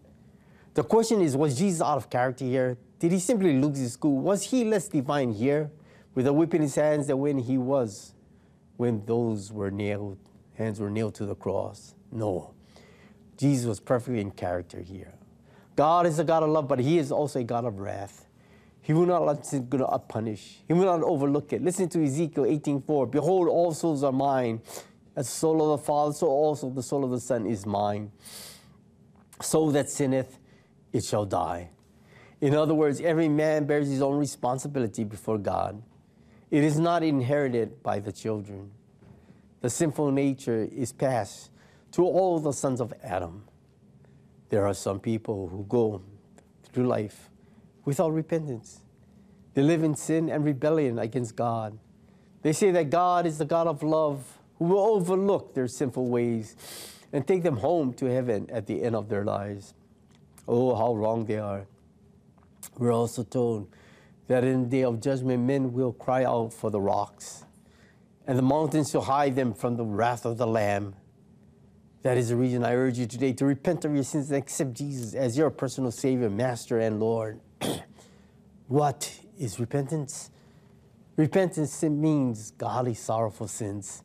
The 0.74 0.84
question 0.84 1.22
is 1.22 1.38
Was 1.38 1.58
Jesus 1.58 1.82
out 1.82 1.98
of 1.98 2.10
character 2.10 2.46
here? 2.46 2.78
Did 3.00 3.14
he 3.14 3.20
simply 3.20 3.60
lose 3.60 3.78
his 3.78 3.96
cool? 3.96 4.20
Was 4.20 4.44
he 4.44 4.64
less 4.66 4.88
divine 4.88 5.32
here 5.32 5.72
with 6.16 6.28
a 6.28 6.34
whip 6.34 6.54
in 6.54 6.62
his 6.62 6.76
hands 6.76 7.08
than 7.08 7.20
when 7.20 7.40
he 7.40 7.58
was, 7.58 8.14
when 8.78 9.06
those 9.06 9.52
were 9.52 9.72
nailed, 9.72 10.18
hands 10.56 10.80
were 10.80 10.90
nailed 10.90 11.16
to 11.16 11.26
the 11.26 11.36
cross? 11.36 11.96
No. 12.12 12.54
Jesus 13.38 13.66
was 13.66 13.80
perfectly 13.80 14.20
in 14.20 14.32
character 14.32 14.82
here. 14.82 15.14
God 15.78 16.06
is 16.06 16.20
a 16.20 16.26
God 16.26 16.44
of 16.44 16.50
love, 16.50 16.68
but 16.68 16.80
he 16.80 16.98
is 16.98 17.10
also 17.10 17.40
a 17.40 17.44
God 17.44 17.64
of 17.64 17.80
wrath. 17.80 18.28
He 18.82 18.92
will 18.92 19.06
not 19.06 19.26
let 19.26 19.46
sin 19.46 19.70
go 19.70 19.86
unpunished. 19.86 20.64
He 20.68 20.74
will 20.74 20.86
not 20.86 21.02
overlook 21.04 21.54
it. 21.54 21.62
Listen 21.62 21.88
to 21.90 22.04
Ezekiel 22.04 22.44
18:4. 22.44 23.10
Behold, 23.10 23.48
all 23.48 23.72
souls 23.72 24.04
are 24.04 24.12
mine. 24.12 24.62
As 25.16 25.28
the 25.28 25.32
soul 25.32 25.62
of 25.62 25.80
the 25.80 25.86
Father, 25.86 26.14
so 26.14 26.28
also 26.28 26.70
the 26.70 26.84
soul 26.84 27.04
of 27.06 27.12
the 27.12 27.20
Son 27.20 27.46
is 27.46 27.66
mine. 27.66 28.12
Soul 29.42 29.72
that 29.72 29.90
sinneth, 29.90 30.40
it 30.92 31.06
shall 31.06 31.26
die. 31.26 31.70
In 32.42 32.56
other 32.56 32.74
words, 32.74 33.02
every 33.02 33.28
man 33.28 33.66
bears 33.66 33.90
his 33.90 34.02
own 34.02 34.18
responsibility 34.18 35.04
before 35.04 35.38
God. 35.38 35.82
It 36.52 36.64
is 36.64 36.80
not 36.80 37.04
inherited 37.04 37.84
by 37.84 38.00
the 38.00 38.12
children. 38.12 38.72
The 39.62 39.70
sinful 39.70 40.12
nature 40.12 40.68
is 40.72 40.94
passed 40.94 41.52
to 41.92 42.04
all 42.04 42.40
the 42.40 42.54
sons 42.54 42.80
of 42.80 42.94
Adam. 43.04 43.44
There 44.50 44.66
are 44.66 44.74
some 44.74 45.00
people 45.00 45.50
who 45.50 45.66
go 45.68 46.02
through 46.72 46.88
life 46.88 47.30
without 47.86 48.14
repentance. 48.14 48.82
They 49.54 49.62
live 49.62 49.84
in 49.84 49.96
sin 49.96 50.30
and 50.30 50.46
rebellion 50.46 50.98
against 50.98 51.36
God. 51.36 51.78
They 52.42 52.54
say 52.54 52.72
that 52.72 52.90
God 52.90 53.26
is 53.26 53.38
the 53.38 53.46
God 53.46 53.68
of 53.68 53.84
love 53.84 54.40
who 54.58 54.66
will 54.66 54.96
overlook 54.96 55.54
their 55.54 55.68
sinful 55.68 56.08
ways 56.08 56.56
and 57.12 57.28
take 57.28 57.44
them 57.44 57.58
home 57.58 57.94
to 57.96 58.06
heaven 58.06 58.48
at 58.50 58.68
the 58.68 58.84
end 58.84 58.96
of 58.96 59.10
their 59.10 59.26
lives. 59.26 59.74
Oh, 60.48 60.76
how 60.76 60.96
wrong 60.96 61.26
they 61.26 61.38
are. 61.38 61.66
We're 62.80 62.94
also 62.94 63.24
told 63.24 63.68
that 64.28 64.46
in 64.46 64.64
the 64.64 64.70
day 64.70 64.84
of 64.86 65.02
judgment, 65.02 65.44
men 65.44 65.74
will 65.74 65.92
cry 65.92 66.24
out 66.24 66.54
for 66.54 66.72
the 66.72 66.80
rocks, 66.80 67.44
and 68.26 68.38
the 68.38 68.42
mountains 68.42 68.92
shall 68.92 69.02
hide 69.02 69.36
them 69.36 69.54
from 69.54 69.76
the 69.76 69.84
wrath 69.84 70.26
of 70.26 70.38
the 70.38 70.48
Lamb. 70.48 70.96
That 72.04 72.18
is 72.18 72.30
the 72.30 72.38
reason 72.38 72.64
I 72.64 72.76
urge 72.76 72.98
you 72.98 73.06
today 73.06 73.34
to 73.34 73.46
repent 73.46 73.84
of 73.84 73.94
your 73.94 74.06
sins 74.06 74.32
and 74.32 74.42
accept 74.42 74.76
Jesus 74.76 75.14
as 75.14 75.38
your 75.38 75.50
personal 75.50 75.92
Savior, 75.92 76.30
Master, 76.30 76.80
and 76.80 77.02
Lord. 77.02 77.42
what 78.68 79.20
is 79.38 79.60
repentance? 79.60 80.32
Repentance 81.18 81.84
means 81.84 82.52
godly, 82.52 82.94
sorrowful 82.94 83.50
sins, 83.50 84.04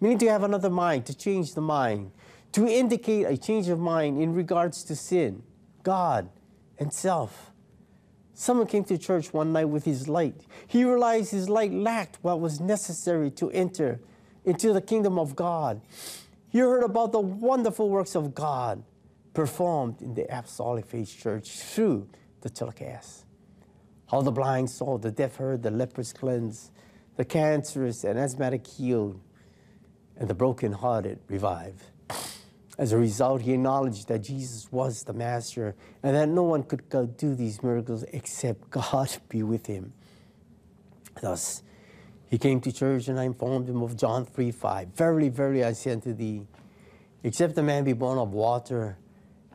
meaning 0.00 0.16
to 0.16 0.30
have 0.30 0.42
another 0.42 0.70
mind, 0.70 1.04
to 1.04 1.14
change 1.14 1.52
the 1.52 1.60
mind, 1.60 2.12
to 2.52 2.66
indicate 2.66 3.24
a 3.24 3.36
change 3.36 3.68
of 3.68 3.78
mind 3.78 4.22
in 4.22 4.32
regards 4.32 4.82
to 4.84 4.96
sin, 4.96 5.42
God, 5.82 6.30
and 6.78 6.90
self. 6.90 7.52
Someone 8.38 8.66
came 8.66 8.84
to 8.84 8.98
church 8.98 9.32
one 9.32 9.54
night 9.54 9.64
with 9.64 9.86
his 9.86 10.08
light. 10.08 10.42
He 10.66 10.84
realized 10.84 11.30
his 11.30 11.48
light 11.48 11.72
lacked 11.72 12.18
what 12.20 12.38
was 12.38 12.60
necessary 12.60 13.30
to 13.30 13.50
enter 13.50 13.98
into 14.44 14.74
the 14.74 14.82
kingdom 14.82 15.18
of 15.18 15.34
God. 15.34 15.80
He 16.50 16.58
heard 16.58 16.82
about 16.82 17.12
the 17.12 17.18
wonderful 17.18 17.88
works 17.88 18.14
of 18.14 18.34
God 18.34 18.84
performed 19.32 20.02
in 20.02 20.12
the 20.12 20.24
Apostolic 20.24 20.84
Faith 20.84 21.16
Church 21.18 21.48
through 21.48 22.10
the 22.42 22.50
telecast. 22.50 23.24
How 24.10 24.20
the 24.20 24.32
blind 24.32 24.68
saw, 24.68 24.98
the 24.98 25.10
deaf 25.10 25.36
heard, 25.36 25.62
the 25.62 25.70
lepers 25.70 26.12
cleansed, 26.12 26.72
the 27.16 27.24
cancerous 27.24 28.04
and 28.04 28.18
asthmatic 28.18 28.66
healed, 28.66 29.18
and 30.18 30.28
the 30.28 30.34
brokenhearted 30.34 31.20
revived. 31.28 31.84
As 32.78 32.92
a 32.92 32.98
result, 32.98 33.42
he 33.42 33.54
acknowledged 33.54 34.08
that 34.08 34.18
Jesus 34.18 34.70
was 34.70 35.04
the 35.04 35.14
Master 35.14 35.74
and 36.02 36.14
that 36.14 36.28
no 36.28 36.42
one 36.42 36.62
could 36.62 36.88
do 37.16 37.34
these 37.34 37.62
miracles 37.62 38.04
except 38.12 38.70
God 38.70 39.16
be 39.28 39.42
with 39.42 39.66
him. 39.66 39.92
Thus, 41.22 41.62
he 42.28 42.38
came 42.38 42.60
to 42.60 42.72
church 42.72 43.08
and 43.08 43.18
I 43.18 43.24
informed 43.24 43.68
him 43.68 43.82
of 43.82 43.96
John 43.96 44.26
3 44.26 44.50
5. 44.50 44.88
Verily, 44.88 45.28
verily, 45.30 45.64
I 45.64 45.72
say 45.72 45.92
unto 45.92 46.12
thee, 46.12 46.46
except 47.22 47.56
a 47.56 47.62
man 47.62 47.84
be 47.84 47.94
born 47.94 48.18
of 48.18 48.32
water 48.32 48.98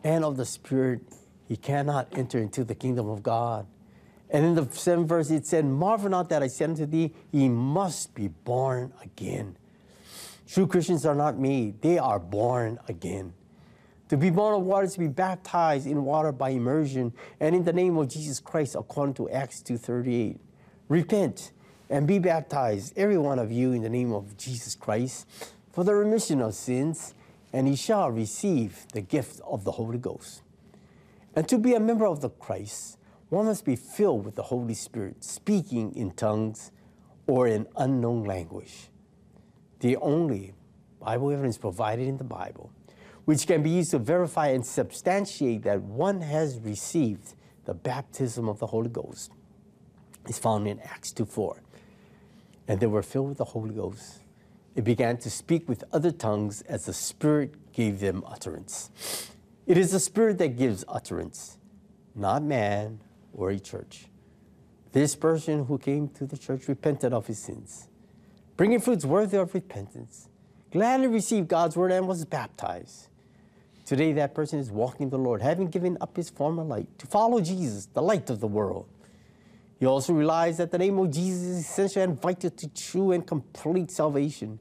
and 0.03 0.25
of 0.25 0.37
the 0.37 0.45
Spirit, 0.45 1.01
he 1.47 1.57
cannot 1.57 2.07
enter 2.13 2.39
into 2.39 2.63
the 2.63 2.73
kingdom 2.73 3.07
of 3.07 3.21
God. 3.21 3.67
And 4.31 4.45
in 4.45 4.55
the 4.55 4.67
seventh 4.71 5.09
verse, 5.09 5.29
it 5.29 5.45
said, 5.45 5.65
Marvel 5.65 6.09
not 6.09 6.29
that 6.29 6.41
I 6.41 6.47
said 6.47 6.71
unto 6.71 6.85
thee, 6.85 7.13
ye 7.31 7.49
must 7.49 8.15
be 8.15 8.29
born 8.29 8.93
again. 9.03 9.57
True 10.51 10.67
Christians 10.67 11.05
are 11.05 11.15
not 11.15 11.39
made, 11.39 11.81
they 11.81 11.97
are 11.97 12.19
born 12.19 12.77
again. 12.89 13.31
To 14.09 14.17
be 14.17 14.29
born 14.29 14.53
of 14.53 14.63
water 14.63 14.83
is 14.83 14.93
to 14.95 14.99
be 14.99 15.07
baptized 15.07 15.87
in 15.87 16.03
water 16.03 16.33
by 16.33 16.49
immersion 16.49 17.13
and 17.39 17.55
in 17.55 17.63
the 17.63 17.71
name 17.71 17.95
of 17.95 18.09
Jesus 18.09 18.41
Christ 18.41 18.75
according 18.75 19.13
to 19.13 19.29
Acts 19.29 19.63
2.38. 19.63 20.39
Repent 20.89 21.53
and 21.89 22.05
be 22.05 22.19
baptized, 22.19 22.91
every 22.97 23.17
one 23.17 23.39
of 23.39 23.49
you, 23.49 23.71
in 23.71 23.81
the 23.81 23.89
name 23.89 24.11
of 24.11 24.35
Jesus 24.35 24.75
Christ 24.75 25.25
for 25.71 25.85
the 25.85 25.95
remission 25.95 26.41
of 26.41 26.53
sins, 26.53 27.13
and 27.53 27.65
he 27.65 27.77
shall 27.77 28.11
receive 28.11 28.87
the 28.91 28.99
gift 28.99 29.39
of 29.47 29.63
the 29.63 29.71
Holy 29.71 29.99
Ghost. 29.99 30.41
And 31.33 31.47
to 31.47 31.57
be 31.57 31.75
a 31.75 31.79
member 31.79 32.05
of 32.05 32.19
the 32.19 32.29
Christ, 32.29 32.97
one 33.29 33.45
must 33.45 33.63
be 33.63 33.77
filled 33.77 34.25
with 34.25 34.35
the 34.35 34.43
Holy 34.43 34.73
Spirit, 34.73 35.23
speaking 35.23 35.95
in 35.95 36.11
tongues 36.11 36.73
or 37.25 37.47
in 37.47 37.67
unknown 37.77 38.25
language 38.25 38.90
the 39.81 39.97
only 39.97 40.53
Bible 40.99 41.31
evidence 41.31 41.57
provided 41.57 42.07
in 42.07 42.17
the 42.17 42.23
Bible, 42.23 42.71
which 43.25 43.45
can 43.45 43.61
be 43.61 43.71
used 43.71 43.91
to 43.91 43.99
verify 43.99 44.47
and 44.49 44.65
substantiate 44.65 45.63
that 45.63 45.81
one 45.81 46.21
has 46.21 46.59
received 46.59 47.33
the 47.65 47.73
baptism 47.73 48.47
of 48.47 48.59
the 48.59 48.67
Holy 48.67 48.89
Ghost, 48.89 49.31
is 50.27 50.39
found 50.39 50.67
in 50.67 50.79
Acts 50.81 51.11
2 51.11 51.25
4. 51.25 51.61
And 52.67 52.79
they 52.79 52.85
were 52.85 53.01
filled 53.01 53.29
with 53.29 53.37
the 53.39 53.45
Holy 53.45 53.73
Ghost. 53.73 54.21
It 54.75 54.83
began 54.83 55.17
to 55.17 55.29
speak 55.29 55.67
with 55.67 55.83
other 55.91 56.11
tongues 56.11 56.61
as 56.61 56.85
the 56.85 56.93
Spirit 56.93 57.73
gave 57.73 57.99
them 57.99 58.23
utterance. 58.25 59.31
It 59.65 59.77
is 59.77 59.91
the 59.91 59.99
Spirit 59.99 60.37
that 60.37 60.57
gives 60.57 60.85
utterance, 60.87 61.57
not 62.15 62.43
man 62.43 63.01
or 63.33 63.49
a 63.49 63.59
church. 63.59 64.05
This 64.91 65.15
person 65.15 65.65
who 65.65 65.77
came 65.77 66.07
to 66.09 66.25
the 66.25 66.37
church 66.37 66.67
repented 66.67 67.13
of 67.13 67.27
his 67.27 67.39
sins 67.39 67.87
bringing 68.57 68.79
fruits 68.79 69.05
worthy 69.05 69.37
of 69.37 69.53
repentance, 69.53 70.27
gladly 70.71 71.07
received 71.07 71.47
God's 71.47 71.75
word 71.75 71.91
and 71.91 72.07
was 72.07 72.25
baptized. 72.25 73.07
Today, 73.85 74.13
that 74.13 74.33
person 74.33 74.59
is 74.59 74.71
walking 74.71 75.09
the 75.09 75.17
Lord, 75.17 75.41
having 75.41 75.67
given 75.67 75.97
up 75.99 76.15
his 76.15 76.29
former 76.29 76.63
light 76.63 76.87
to 76.99 77.07
follow 77.07 77.41
Jesus, 77.41 77.87
the 77.87 78.01
light 78.01 78.29
of 78.29 78.39
the 78.39 78.47
world. 78.47 78.87
He 79.79 79.85
also 79.85 80.13
realized 80.13 80.59
that 80.59 80.71
the 80.71 80.77
name 80.77 80.99
of 80.99 81.11
Jesus 81.11 81.41
is 81.41 81.59
essential 81.61 82.03
and 82.03 82.21
vital 82.21 82.51
to 82.51 82.67
true 82.69 83.11
and 83.11 83.25
complete 83.25 83.89
salvation. 83.89 84.59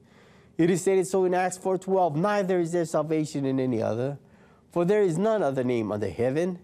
It 0.57 0.69
is 0.69 0.81
stated 0.81 1.07
so 1.07 1.25
in 1.25 1.33
Acts 1.33 1.57
4:12, 1.57 2.15
neither 2.15 2.59
is 2.59 2.71
there 2.71 2.85
salvation 2.85 3.45
in 3.45 3.59
any 3.59 3.81
other, 3.81 4.17
for 4.71 4.83
there 4.83 5.03
is 5.03 5.17
none 5.17 5.43
other 5.43 5.63
name 5.63 5.91
under 5.91 6.09
heaven 6.09 6.59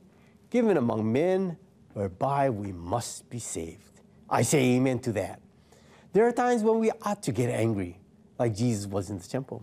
given 0.50 0.76
among 0.76 1.12
men 1.12 1.58
whereby 1.94 2.50
we 2.50 2.72
must 2.72 3.30
be 3.30 3.40
saved. 3.40 4.02
I 4.30 4.42
say 4.42 4.76
amen 4.76 5.00
to 5.00 5.12
that. 5.14 5.40
There 6.18 6.28
are 6.28 6.32
times 6.32 6.64
when 6.64 6.80
we 6.80 6.90
ought 7.04 7.22
to 7.22 7.32
get 7.32 7.52
angry, 7.52 8.00
like 8.40 8.56
Jesus 8.56 8.88
was 8.88 9.12
in 9.12 9.20
the 9.20 9.28
temple. 9.28 9.62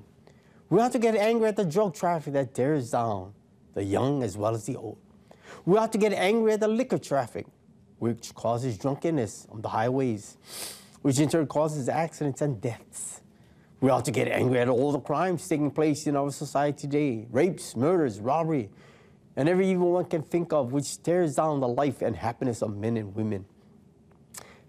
We 0.70 0.78
ought 0.78 0.92
to 0.92 1.00
get 1.00 1.16
angry 1.16 1.48
at 1.48 1.56
the 1.56 1.64
drug 1.64 1.96
traffic 1.96 2.32
that 2.34 2.54
tears 2.54 2.92
down 2.92 3.34
the 3.74 3.82
young 3.82 4.22
as 4.22 4.36
well 4.36 4.54
as 4.54 4.64
the 4.64 4.76
old. 4.76 4.98
We 5.66 5.76
ought 5.78 5.90
to 5.90 5.98
get 5.98 6.12
angry 6.12 6.52
at 6.52 6.60
the 6.60 6.68
liquor 6.68 6.98
traffic, 6.98 7.46
which 7.98 8.32
causes 8.36 8.78
drunkenness 8.78 9.48
on 9.50 9.62
the 9.62 9.68
highways, 9.68 10.36
which 11.02 11.18
in 11.18 11.28
turn 11.28 11.48
causes 11.48 11.88
accidents 11.88 12.40
and 12.40 12.60
deaths. 12.60 13.20
We 13.80 13.90
ought 13.90 14.04
to 14.04 14.12
get 14.12 14.28
angry 14.28 14.60
at 14.60 14.68
all 14.68 14.92
the 14.92 15.00
crimes 15.00 15.48
taking 15.48 15.72
place 15.72 16.06
in 16.06 16.14
our 16.14 16.30
society 16.30 16.82
today 16.82 17.26
rapes, 17.32 17.74
murders, 17.74 18.20
robbery, 18.20 18.70
and 19.34 19.48
every 19.48 19.68
evil 19.72 19.90
one 19.90 20.04
can 20.04 20.22
think 20.22 20.52
of, 20.52 20.72
which 20.72 21.02
tears 21.02 21.34
down 21.34 21.58
the 21.58 21.66
life 21.66 22.00
and 22.00 22.14
happiness 22.14 22.62
of 22.62 22.76
men 22.76 22.96
and 22.96 23.12
women. 23.16 23.44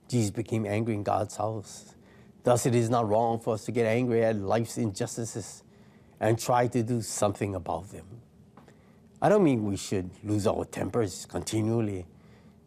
Jesus 0.08 0.32
became 0.32 0.66
angry 0.66 0.93
in 0.93 1.03
God's 1.03 1.36
house. 1.38 1.95
Thus, 2.43 2.66
it 2.66 2.76
is 2.76 2.89
not 2.89 3.08
wrong 3.10 3.39
for 3.39 3.56
us 3.56 3.66
to 3.66 3.72
get 3.72 3.86
angry 3.86 4.24
at 4.24 4.36
life's 4.38 4.78
injustices 4.78 5.64
and 6.20 6.39
try 6.39 6.68
to 6.68 6.84
do 6.84 7.01
something 7.01 7.56
about 7.56 7.91
them. 7.91 8.06
I 9.22 9.30
don't 9.30 9.43
mean 9.43 9.66
we 9.66 9.78
should 9.78 10.12
lose 10.24 10.45
our 10.47 10.66
tempers 10.66 11.26
continually 11.26 12.06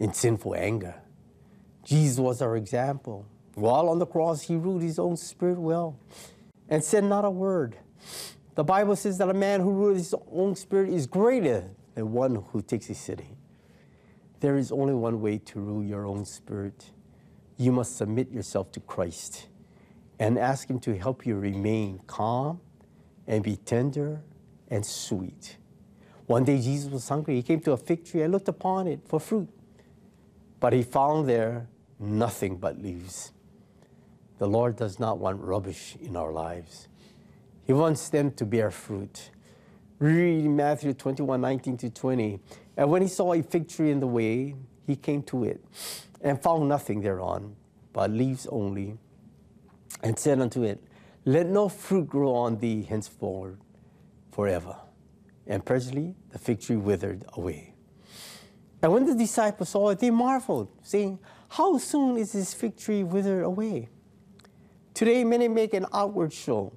in 0.00 0.12
sinful 0.12 0.56
anger. 0.56 0.96
Jesus 1.84 2.18
was 2.18 2.42
our 2.42 2.56
example. 2.56 3.26
While 3.54 3.88
on 3.88 3.98
the 3.98 4.06
cross, 4.06 4.42
he 4.42 4.56
ruled 4.56 4.82
his 4.82 4.98
own 4.98 5.16
spirit 5.16 5.58
well 5.58 5.98
and 6.68 6.82
said 6.82 7.04
not 7.04 7.24
a 7.24 7.30
word. 7.30 7.76
The 8.56 8.64
Bible 8.64 8.96
says 8.96 9.18
that 9.18 9.28
a 9.28 9.34
man 9.34 9.60
who 9.60 9.72
rules 9.72 9.98
his 9.98 10.14
own 10.32 10.56
spirit 10.56 10.90
is 10.90 11.06
greater 11.06 11.70
than 11.94 12.12
one 12.12 12.44
who 12.52 12.62
takes 12.62 12.90
a 12.90 12.94
city. 12.94 13.36
there 14.40 14.56
is 14.56 14.70
only 14.72 14.94
one 14.94 15.20
way 15.20 15.38
to 15.38 15.60
rule 15.60 15.84
your 15.84 16.06
own 16.06 16.24
spirit. 16.24 16.90
You 17.58 17.72
must 17.72 17.96
submit 17.96 18.30
yourself 18.30 18.70
to 18.72 18.80
Christ 18.80 19.48
and 20.18 20.38
ask 20.38 20.70
Him 20.70 20.78
to 20.80 20.96
help 20.96 21.26
you 21.26 21.36
remain 21.36 22.00
calm 22.06 22.60
and 23.26 23.42
be 23.42 23.56
tender 23.56 24.22
and 24.68 24.86
sweet. 24.86 25.56
One 26.26 26.44
day 26.44 26.60
Jesus 26.60 26.90
was 26.90 27.08
hungry. 27.08 27.34
He 27.34 27.42
came 27.42 27.60
to 27.60 27.72
a 27.72 27.76
fig 27.76 28.04
tree 28.04 28.22
and 28.22 28.32
looked 28.32 28.48
upon 28.48 28.86
it 28.86 29.00
for 29.06 29.18
fruit, 29.18 29.48
but 30.60 30.72
he 30.72 30.82
found 30.82 31.28
there 31.28 31.66
nothing 31.98 32.58
but 32.58 32.80
leaves. 32.80 33.32
The 34.38 34.46
Lord 34.46 34.76
does 34.76 35.00
not 35.00 35.18
want 35.18 35.40
rubbish 35.40 35.96
in 36.00 36.16
our 36.16 36.30
lives. 36.30 36.86
He 37.66 37.72
wants 37.72 38.08
them 38.08 38.30
to 38.32 38.46
bear 38.46 38.70
fruit. 38.70 39.30
Read 39.98 40.44
Matthew 40.44 40.94
21 40.94 41.40
19 41.40 41.76
to 41.78 41.90
20. 41.90 42.38
And 42.76 42.90
when 42.90 43.02
he 43.02 43.08
saw 43.08 43.32
a 43.32 43.42
fig 43.42 43.68
tree 43.68 43.90
in 43.90 43.98
the 43.98 44.06
way, 44.06 44.54
he 44.86 44.94
came 44.94 45.22
to 45.24 45.42
it 45.44 45.60
and 46.20 46.42
found 46.42 46.68
nothing 46.68 47.00
thereon, 47.00 47.56
but 47.92 48.10
leaves 48.10 48.46
only, 48.50 48.98
and 50.02 50.18
said 50.18 50.40
unto 50.40 50.62
it, 50.62 50.82
Let 51.24 51.46
no 51.46 51.68
fruit 51.68 52.08
grow 52.08 52.34
on 52.34 52.58
thee 52.58 52.82
henceforward 52.82 53.58
forever. 54.32 54.76
And 55.46 55.64
presently 55.64 56.14
the 56.30 56.38
fig 56.38 56.60
tree 56.60 56.76
withered 56.76 57.24
away. 57.34 57.74
And 58.82 58.92
when 58.92 59.06
the 59.06 59.14
disciples 59.14 59.70
saw 59.70 59.90
it, 59.90 59.98
they 59.98 60.10
marveled, 60.10 60.68
saying, 60.82 61.18
How 61.48 61.78
soon 61.78 62.16
is 62.16 62.32
this 62.32 62.54
fig 62.54 62.76
tree 62.76 63.02
withered 63.02 63.44
away? 63.44 63.88
Today, 64.94 65.24
many 65.24 65.48
make 65.48 65.74
an 65.74 65.86
outward 65.92 66.32
show. 66.32 66.72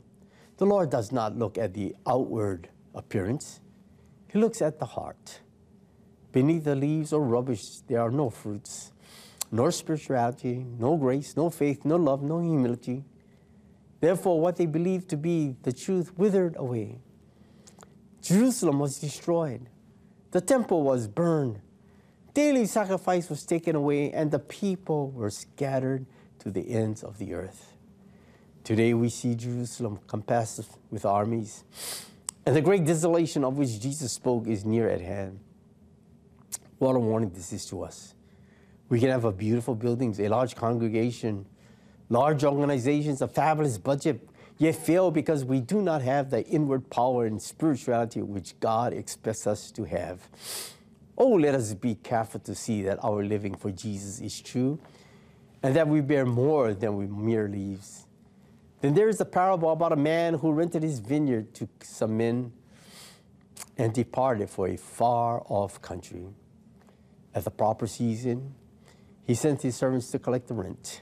The 0.58 0.66
Lord 0.66 0.90
does 0.90 1.12
not 1.12 1.38
look 1.38 1.58
at 1.58 1.74
the 1.74 1.96
outward 2.08 2.70
appearance, 2.94 3.60
He 4.32 4.40
looks 4.40 4.62
at 4.62 4.80
the 4.80 4.86
heart. 4.86 5.40
Beneath 6.32 6.64
the 6.64 6.76
leaves 6.76 7.12
or 7.12 7.22
rubbish, 7.22 7.82
there 7.88 8.00
are 8.00 8.12
no 8.12 8.30
fruits, 8.30 8.94
nor 9.52 9.70
spirituality, 9.72 10.66
no 10.80 10.96
grace, 10.96 11.36
no 11.36 11.50
faith, 11.50 11.84
no 11.84 11.98
love, 11.98 12.24
no 12.24 12.40
humility. 12.40 13.04
Therefore, 14.00 14.40
what 14.40 14.56
they 14.56 14.66
believed 14.66 15.10
to 15.10 15.18
be 15.18 15.56
the 15.64 15.74
truth 15.74 16.18
withered 16.18 16.56
away. 16.58 17.00
Jerusalem 18.22 18.80
was 18.80 19.00
destroyed, 19.00 19.68
the 20.32 20.42
temple 20.42 20.84
was 20.84 21.08
burned, 21.08 21.60
daily 22.34 22.66
sacrifice 22.66 23.30
was 23.30 23.46
taken 23.46 23.76
away, 23.76 24.12
and 24.12 24.32
the 24.32 24.40
people 24.40 25.12
were 25.12 25.30
scattered 25.30 26.06
to 26.40 26.50
the 26.50 26.72
ends 26.72 27.04
of 27.04 27.18
the 27.18 27.34
earth. 27.34 27.74
Today 28.64 28.94
we 28.94 29.10
see 29.10 29.36
Jerusalem 29.36 30.00
compassed 30.08 30.62
with 30.90 31.04
armies, 31.04 31.64
and 32.46 32.56
the 32.56 32.62
great 32.62 32.86
desolation 32.86 33.44
of 33.44 33.58
which 33.58 33.80
Jesus 33.80 34.14
spoke 34.14 34.48
is 34.48 34.64
near 34.64 34.88
at 34.88 35.02
hand. 35.02 35.40
What 36.78 36.96
a 36.96 37.00
warning 37.00 37.32
this 37.32 37.52
is 37.54 37.66
to 37.68 37.84
us. 37.84 38.16
We 38.92 39.00
can 39.00 39.08
have 39.08 39.24
a 39.24 39.32
beautiful 39.32 39.74
buildings, 39.74 40.20
a 40.20 40.28
large 40.28 40.54
congregation, 40.54 41.46
large 42.10 42.44
organizations, 42.44 43.22
a 43.22 43.28
fabulous 43.30 43.78
budget, 43.78 44.28
yet 44.58 44.76
fail 44.76 45.12
because 45.12 45.46
we 45.46 45.62
do 45.62 45.82
not 45.82 46.02
have 46.02 46.30
the 46.30 46.46
inward 46.46 46.90
power 46.90 47.26
and 47.26 47.42
spirituality 47.42 48.22
which 48.22 48.60
God 48.60 48.92
expects 48.92 49.48
us 49.48 49.72
to 49.72 49.86
have. 49.86 50.28
Oh, 51.18 51.30
let 51.30 51.56
us 51.56 51.74
be 51.74 51.96
careful 51.96 52.42
to 52.42 52.54
see 52.54 52.82
that 52.82 53.00
our 53.02 53.24
living 53.24 53.56
for 53.56 53.72
Jesus 53.72 54.20
is 54.20 54.42
true 54.42 54.78
and 55.64 55.74
that 55.74 55.88
we 55.88 56.02
bear 56.02 56.26
more 56.26 56.74
than 56.74 56.98
we 56.98 57.08
mere 57.08 57.48
leaves. 57.48 58.08
Then 58.82 58.94
there 58.94 59.08
is 59.08 59.22
a 59.22 59.26
parable 59.26 59.72
about 59.72 59.94
a 59.94 59.96
man 59.96 60.34
who 60.34 60.52
rented 60.52 60.84
his 60.84 61.00
vineyard 61.00 61.54
to 61.54 61.70
some 61.82 62.18
men 62.18 62.52
and 63.78 63.94
departed 63.94 64.50
for 64.50 64.68
a 64.68 64.76
far 64.76 65.44
off 65.48 65.82
country. 65.82 66.26
At 67.34 67.46
the 67.46 67.52
proper 67.52 67.88
season, 67.88 68.56
he 69.26 69.36
sent 69.36 69.62
his 69.62 69.76
servants 69.76 70.10
to 70.12 70.20
collect 70.20 70.48
the 70.48 70.54
rent. 70.54 71.02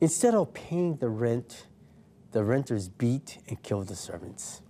Instead 0.00 0.34
of 0.34 0.52
paying 0.52 0.96
the 0.96 1.08
rent, 1.08 1.66
the 2.32 2.44
renters 2.44 2.88
beat 2.88 3.38
and 3.48 3.62
killed 3.62 3.88
the 3.88 3.96
servants, 3.96 4.62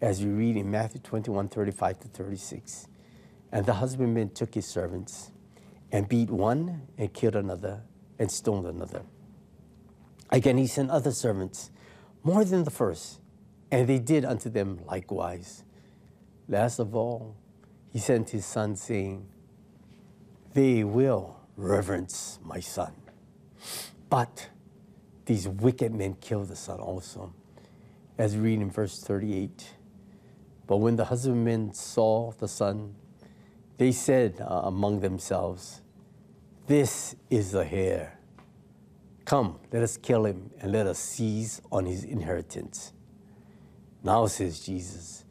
as 0.00 0.22
we 0.24 0.30
read 0.30 0.56
in 0.56 0.70
Matthew 0.70 1.00
21 1.00 1.48
35 1.48 2.00
to 2.00 2.08
36. 2.08 2.88
And 3.52 3.64
the 3.64 3.74
husbandman 3.74 4.30
took 4.30 4.54
his 4.54 4.66
servants 4.66 5.30
and 5.92 6.08
beat 6.08 6.30
one 6.30 6.88
and 6.98 7.12
killed 7.12 7.36
another 7.36 7.82
and 8.18 8.30
stoned 8.30 8.66
another. 8.66 9.02
Again, 10.30 10.58
he 10.58 10.66
sent 10.66 10.90
other 10.90 11.12
servants, 11.12 11.70
more 12.24 12.44
than 12.44 12.64
the 12.64 12.70
first, 12.70 13.20
and 13.70 13.86
they 13.86 14.00
did 14.00 14.24
unto 14.24 14.50
them 14.50 14.80
likewise. 14.86 15.62
Last 16.48 16.78
of 16.78 16.94
all, 16.96 17.36
he 17.92 17.98
sent 17.98 18.30
his 18.30 18.44
son, 18.44 18.74
saying, 18.76 19.28
they 20.56 20.84
will 20.84 21.35
reverence 21.56 22.38
my 22.44 22.60
son. 22.60 22.92
But 24.08 24.48
these 25.24 25.48
wicked 25.48 25.94
men 25.94 26.16
killed 26.20 26.48
the 26.48 26.56
son 26.56 26.78
also. 26.78 27.32
As 28.18 28.34
we 28.34 28.42
read 28.42 28.60
in 28.60 28.70
verse 28.70 29.00
38. 29.02 29.74
But 30.66 30.78
when 30.78 30.96
the 30.96 31.06
husbandmen 31.06 31.72
saw 31.74 32.32
the 32.32 32.48
son, 32.48 32.94
they 33.78 33.92
said 33.92 34.40
uh, 34.40 34.62
among 34.64 35.00
themselves, 35.00 35.82
This 36.66 37.14
is 37.30 37.52
the 37.52 37.70
heir. 37.70 38.18
Come, 39.24 39.58
let 39.72 39.82
us 39.82 39.96
kill 39.96 40.24
him 40.24 40.50
and 40.60 40.72
let 40.72 40.86
us 40.86 40.98
seize 40.98 41.60
on 41.72 41.84
his 41.84 42.04
inheritance. 42.04 42.92
Now, 44.04 44.26
says 44.26 44.60
Jesus, 44.60 45.24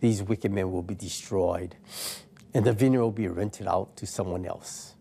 these 0.00 0.22
wicked 0.22 0.50
men 0.50 0.72
will 0.72 0.82
be 0.82 0.96
destroyed 0.96 1.76
and 2.52 2.64
the 2.64 2.72
vineyard 2.72 3.02
will 3.02 3.12
be 3.12 3.28
rented 3.28 3.68
out 3.68 3.96
to 3.98 4.06
someone 4.06 4.44
else. 4.44 4.95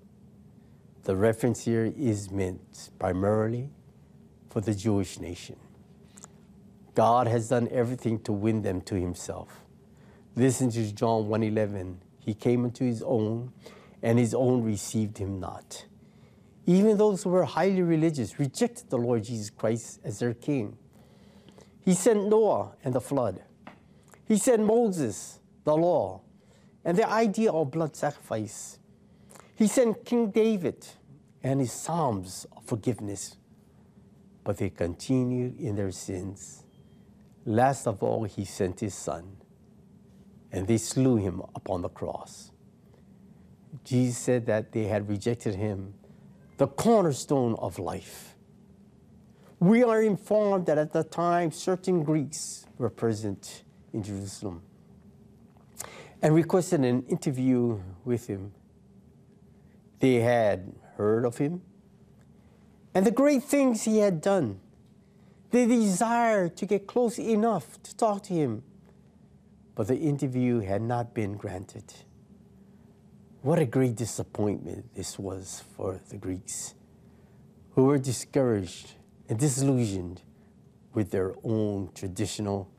The 1.05 1.15
reference 1.15 1.63
here 1.63 1.93
is 1.95 2.31
meant 2.31 2.89
primarily 2.97 3.69
for 4.49 4.59
the 4.59 4.73
Jewish 4.73 5.19
nation. 5.19 5.55
God 6.95 7.27
has 7.27 7.49
done 7.49 7.67
everything 7.71 8.19
to 8.21 8.33
win 8.33 8.63
them 8.63 8.81
to 8.81 8.95
himself. 8.95 9.63
Listen 10.35 10.71
to 10.71 10.91
John 10.91 11.27
1:11. 11.27 11.97
He 12.17 12.33
came 12.33 12.65
unto 12.65 12.83
his 12.83 13.03
own, 13.03 13.53
and 14.01 14.17
his 14.17 14.33
own 14.33 14.63
received 14.63 15.19
him 15.19 15.39
not. 15.39 15.85
Even 16.65 16.97
those 16.97 17.21
who 17.21 17.29
were 17.29 17.45
highly 17.45 17.83
religious 17.83 18.39
rejected 18.39 18.89
the 18.89 18.97
Lord 18.97 19.25
Jesus 19.25 19.51
Christ 19.51 19.99
as 20.03 20.17
their 20.17 20.33
king. 20.33 20.75
He 21.81 21.93
sent 21.93 22.27
Noah 22.27 22.73
and 22.83 22.95
the 22.95 23.01
flood. 23.01 23.43
He 24.27 24.37
sent 24.37 24.65
Moses, 24.65 25.39
the 25.65 25.77
law 25.77 26.21
and 26.83 26.97
the 26.97 27.07
idea 27.07 27.51
of 27.51 27.69
blood 27.69 27.95
sacrifice. 27.95 28.79
He 29.55 29.67
sent 29.67 30.03
King 30.03 30.31
David 30.31 30.85
and 31.41 31.61
his 31.61 31.71
psalms 31.71 32.45
of 32.55 32.65
forgiveness, 32.65 33.37
but 34.43 34.57
they 34.57 34.69
continued 34.69 35.59
in 35.59 35.75
their 35.75 35.91
sins. 35.91 36.63
Last 37.45 37.87
of 37.87 38.03
all, 38.03 38.23
he 38.23 38.43
sent 38.43 38.81
his 38.81 38.93
son, 38.93 39.37
and 40.51 40.67
they 40.67 40.77
slew 40.77 41.15
him 41.15 41.41
upon 41.55 41.81
the 41.83 41.89
cross. 41.89 42.51
Jesus 43.83 44.17
said 44.17 44.45
that 44.47 44.71
they 44.71 44.85
had 44.85 45.07
rejected 45.07 45.55
him, 45.55 45.93
the 46.57 46.67
cornerstone 46.67 47.55
of 47.59 47.79
life. 47.79 48.35
We 49.59 49.83
are 49.83 50.01
informed 50.01 50.65
that 50.65 50.77
at 50.77 50.91
the 50.91 51.03
time 51.03 51.51
certain 51.51 52.03
Greeks 52.03 52.65
were 52.77 52.89
present 52.89 53.63
in 53.93 54.03
Jerusalem 54.03 54.63
and 56.21 56.35
requested 56.35 56.81
an 56.81 57.03
interview 57.03 57.79
with 58.03 58.27
him. 58.27 58.51
They 60.05 60.21
had 60.21 60.71
heard 60.97 61.25
of 61.25 61.39
him 61.39 61.63
and 62.93 63.07
the 63.07 63.09
great 63.09 63.41
things 63.41 63.85
he 63.85 63.97
had 63.97 64.21
done. 64.21 64.59
They 65.49 65.65
desired 65.65 66.55
to 66.57 66.67
get 66.67 66.85
close 66.85 67.17
enough 67.17 67.81
to 67.81 67.97
talk 67.97 68.21
to 68.25 68.33
him, 68.35 68.61
but 69.73 69.87
the 69.87 69.97
interview 69.97 70.59
had 70.59 70.83
not 70.83 71.15
been 71.15 71.33
granted. 71.37 71.91
What 73.41 73.57
a 73.57 73.65
great 73.65 73.95
disappointment 73.95 74.93
this 74.93 75.17
was 75.17 75.63
for 75.75 75.99
the 76.09 76.17
Greeks, 76.17 76.75
who 77.71 77.85
were 77.85 77.97
discouraged 77.97 78.91
and 79.27 79.39
disillusioned 79.39 80.21
with 80.93 81.09
their 81.09 81.33
own 81.43 81.89
traditional 81.95 82.69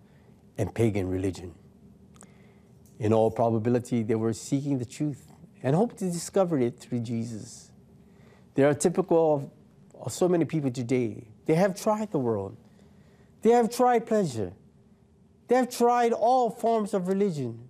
and 0.57 0.73
pagan 0.73 1.09
religion. 1.09 1.57
In 3.01 3.13
all 3.13 3.33
probability, 3.33 4.05
they 4.05 4.15
were 4.15 4.33
seeking 4.33 4.79
the 4.79 4.85
truth 4.85 5.33
and 5.63 5.75
hope 5.75 5.97
to 5.99 6.11
discover 6.11 6.59
it 6.59 6.79
through 6.79 7.01
Jesus. 7.01 7.71
They 8.55 8.65
are 8.65 8.75
typical 8.75 9.35
of, 9.35 9.51
of 10.07 10.13
so 10.13 10.29
many 10.29 10.45
people 10.45 10.71
today. 10.71 11.27
They 11.47 11.55
have 11.55 11.81
tried 11.81 12.11
the 12.11 12.19
world, 12.19 12.57
they 13.43 13.51
have 13.51 13.71
tried 13.71 14.07
pleasure, 14.07 14.53
they 15.49 15.55
have 15.55 15.71
tried 15.71 16.13
all 16.13 16.51
forms 16.51 16.95
of 16.95 17.09
religion, 17.09 17.69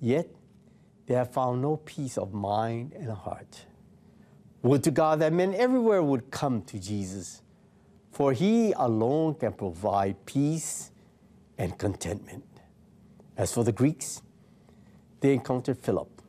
yet 0.00 0.28
they 1.06 1.14
have 1.14 1.32
found 1.32 1.62
no 1.62 1.76
peace 1.76 2.18
of 2.18 2.32
mind 2.32 2.92
and 2.92 3.10
heart. 3.10 3.64
Would 4.62 4.84
to 4.84 4.90
God 4.90 5.20
that 5.20 5.32
men 5.32 5.54
everywhere 5.54 6.02
would 6.02 6.30
come 6.30 6.62
to 6.62 6.78
Jesus, 6.78 7.40
for 8.10 8.32
he 8.32 8.72
alone 8.72 9.34
can 9.34 9.54
provide 9.54 10.26
peace 10.26 10.90
and 11.56 11.76
contentment. 11.78 12.44
As 13.36 13.52
for 13.54 13.64
the 13.64 13.72
Greeks, 13.72 14.20
they 15.20 15.32
encountered 15.32 15.78
Philip, 15.78 16.19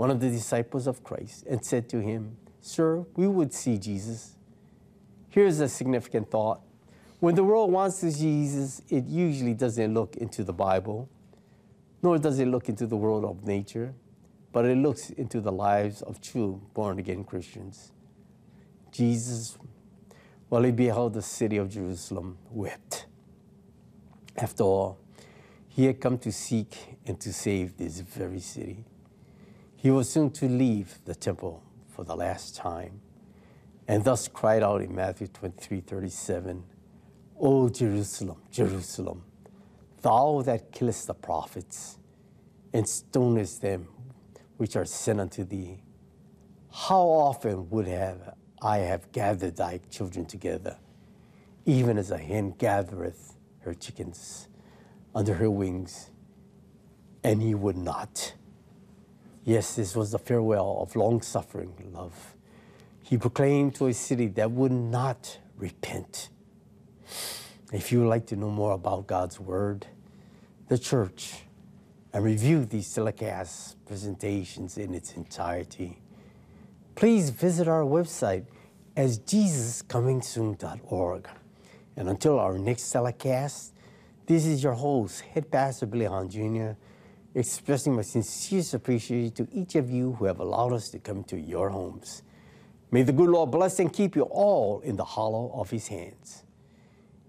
one 0.00 0.10
of 0.10 0.18
the 0.18 0.30
disciples 0.30 0.86
of 0.86 1.04
Christ, 1.04 1.44
and 1.46 1.62
said 1.62 1.86
to 1.90 2.00
him, 2.00 2.38
Sir, 2.62 3.04
we 3.16 3.26
would 3.26 3.52
see 3.52 3.76
Jesus. 3.76 4.34
Here's 5.28 5.60
a 5.60 5.68
significant 5.68 6.30
thought. 6.30 6.62
When 7.18 7.34
the 7.34 7.44
world 7.44 7.70
wants 7.70 8.00
to 8.00 8.10
see 8.10 8.18
Jesus, 8.18 8.80
it 8.88 9.04
usually 9.04 9.52
doesn't 9.52 9.92
look 9.92 10.16
into 10.16 10.42
the 10.42 10.54
Bible, 10.54 11.10
nor 12.02 12.16
does 12.16 12.38
it 12.38 12.48
look 12.48 12.70
into 12.70 12.86
the 12.86 12.96
world 12.96 13.26
of 13.26 13.44
nature, 13.44 13.92
but 14.52 14.64
it 14.64 14.78
looks 14.78 15.10
into 15.10 15.38
the 15.38 15.52
lives 15.52 16.00
of 16.00 16.18
true 16.22 16.62
born 16.72 16.98
again 16.98 17.22
Christians. 17.22 17.92
Jesus, 18.92 19.58
while 20.48 20.62
he 20.62 20.72
beheld 20.72 21.12
the 21.12 21.20
city 21.20 21.58
of 21.58 21.68
Jerusalem, 21.68 22.38
wept. 22.50 23.04
After 24.34 24.62
all, 24.62 24.98
he 25.68 25.84
had 25.84 26.00
come 26.00 26.16
to 26.20 26.32
seek 26.32 26.96
and 27.04 27.20
to 27.20 27.34
save 27.34 27.76
this 27.76 28.00
very 28.00 28.40
city. 28.40 28.86
He 29.82 29.90
was 29.90 30.10
soon 30.10 30.30
to 30.32 30.46
leave 30.46 30.98
the 31.06 31.14
temple 31.14 31.62
for 31.88 32.04
the 32.04 32.14
last 32.14 32.54
time, 32.54 33.00
and 33.88 34.04
thus 34.04 34.28
cried 34.28 34.62
out 34.62 34.82
in 34.82 34.94
Matthew 34.94 35.26
23 35.28 35.80
37, 35.80 36.64
O 37.40 37.70
Jerusalem, 37.70 38.36
Jerusalem, 38.50 39.24
thou 40.02 40.42
that 40.42 40.70
killest 40.70 41.06
the 41.06 41.14
prophets 41.14 41.96
and 42.74 42.86
stonest 42.86 43.62
them 43.62 43.88
which 44.58 44.76
are 44.76 44.84
sent 44.84 45.18
unto 45.18 45.44
thee, 45.44 45.82
how 46.70 47.00
often 47.00 47.70
would 47.70 47.86
have 47.86 48.34
I 48.60 48.80
have 48.80 49.10
gathered 49.12 49.56
thy 49.56 49.80
children 49.88 50.26
together, 50.26 50.76
even 51.64 51.96
as 51.96 52.10
a 52.10 52.18
hen 52.18 52.50
gathereth 52.58 53.34
her 53.60 53.72
chickens 53.72 54.46
under 55.14 55.32
her 55.32 55.50
wings, 55.50 56.10
and 57.24 57.40
he 57.40 57.54
would 57.54 57.78
not. 57.78 58.34
Yes, 59.50 59.74
this 59.74 59.96
was 59.96 60.12
the 60.12 60.18
farewell 60.20 60.78
of 60.80 60.94
long 60.94 61.22
suffering 61.22 61.74
love. 61.92 62.36
He 63.02 63.18
proclaimed 63.18 63.74
to 63.74 63.88
a 63.88 63.92
city 63.92 64.28
that 64.28 64.52
would 64.52 64.70
not 64.70 65.40
repent. 65.58 66.28
If 67.72 67.90
you 67.90 67.98
would 67.98 68.10
like 68.10 68.26
to 68.26 68.36
know 68.36 68.50
more 68.50 68.74
about 68.74 69.08
God's 69.08 69.40
Word, 69.40 69.88
the 70.68 70.78
church, 70.78 71.34
and 72.12 72.22
review 72.22 72.64
these 72.64 72.94
telecast 72.94 73.84
presentations 73.86 74.78
in 74.78 74.94
its 74.94 75.14
entirety, 75.14 75.98
please 76.94 77.30
visit 77.30 77.66
our 77.66 77.82
website 77.82 78.44
as 78.96 79.18
jesuscomingsoon.org. 79.18 81.28
And 81.96 82.08
until 82.08 82.38
our 82.38 82.56
next 82.56 82.88
telecast, 82.88 83.72
this 84.26 84.46
is 84.46 84.62
your 84.62 84.74
host, 84.74 85.22
Head 85.22 85.50
Pastor 85.50 85.86
Billy 85.86 86.04
Hahn 86.04 86.30
Jr., 86.30 86.74
expressing 87.34 87.94
my 87.94 88.02
sincerest 88.02 88.74
appreciation 88.74 89.32
to 89.32 89.48
each 89.52 89.74
of 89.76 89.90
you 89.90 90.12
who 90.12 90.24
have 90.24 90.40
allowed 90.40 90.72
us 90.72 90.88
to 90.90 90.98
come 90.98 91.24
to 91.24 91.38
your 91.38 91.70
homes. 91.70 92.22
May 92.90 93.02
the 93.02 93.12
good 93.12 93.28
Lord 93.28 93.50
bless 93.50 93.78
and 93.78 93.92
keep 93.92 94.16
you 94.16 94.22
all 94.22 94.80
in 94.80 94.96
the 94.96 95.04
hollow 95.04 95.52
of 95.54 95.70
his 95.70 95.88
hands. 95.88 96.42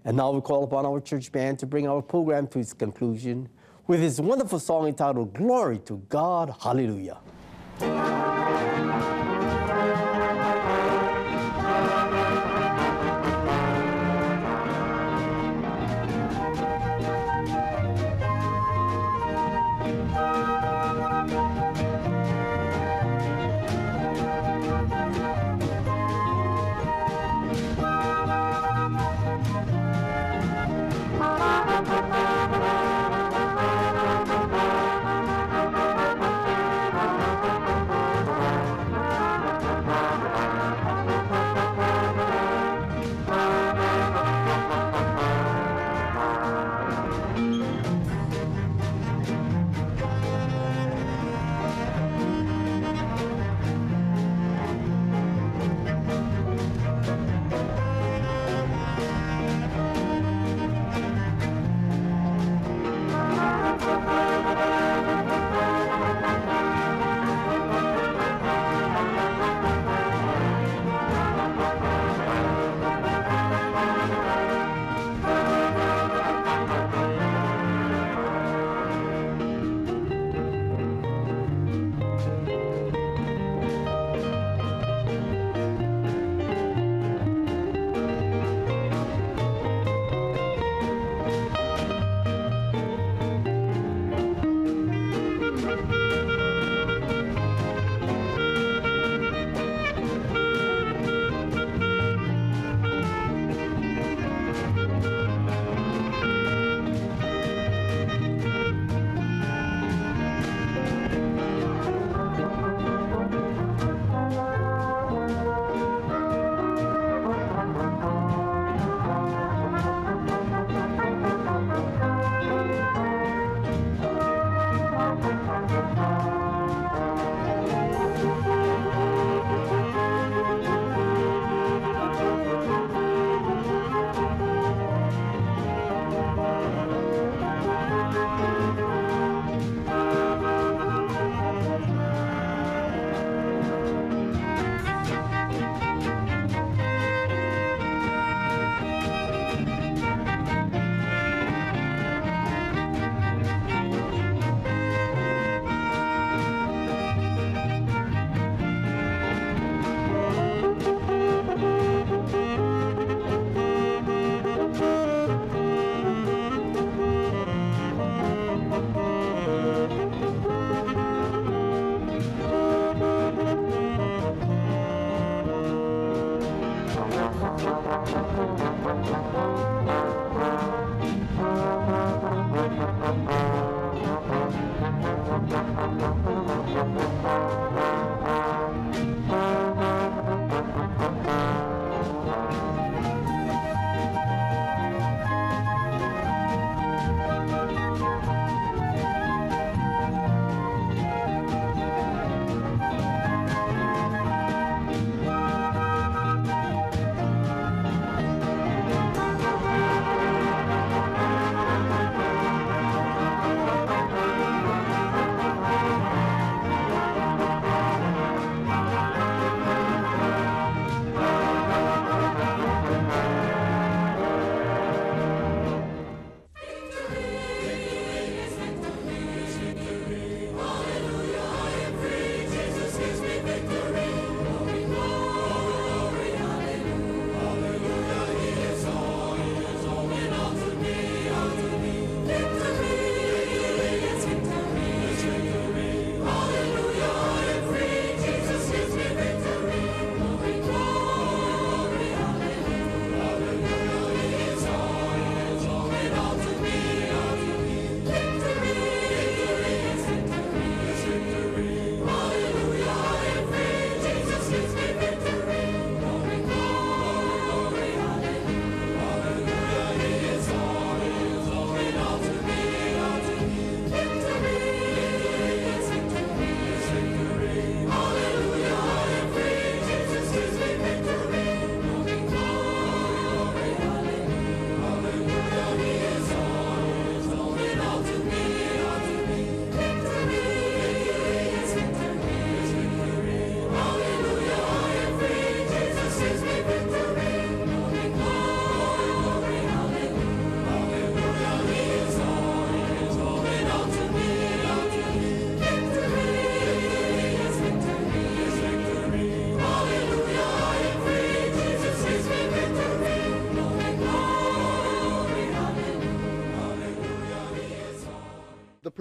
And 0.04 0.16
now 0.16 0.32
we 0.32 0.40
call 0.40 0.64
upon 0.64 0.84
our 0.84 1.00
church 1.00 1.30
band 1.30 1.60
to 1.60 1.66
bring 1.66 1.86
our 1.86 2.02
program 2.02 2.48
to 2.48 2.58
its 2.58 2.72
conclusion 2.72 3.48
with 3.86 4.00
his 4.00 4.20
wonderful 4.20 4.58
song 4.58 4.88
entitled 4.88 5.34
Glory 5.34 5.78
to 5.80 5.98
God, 6.08 6.54
Hallelujah. 6.60 7.18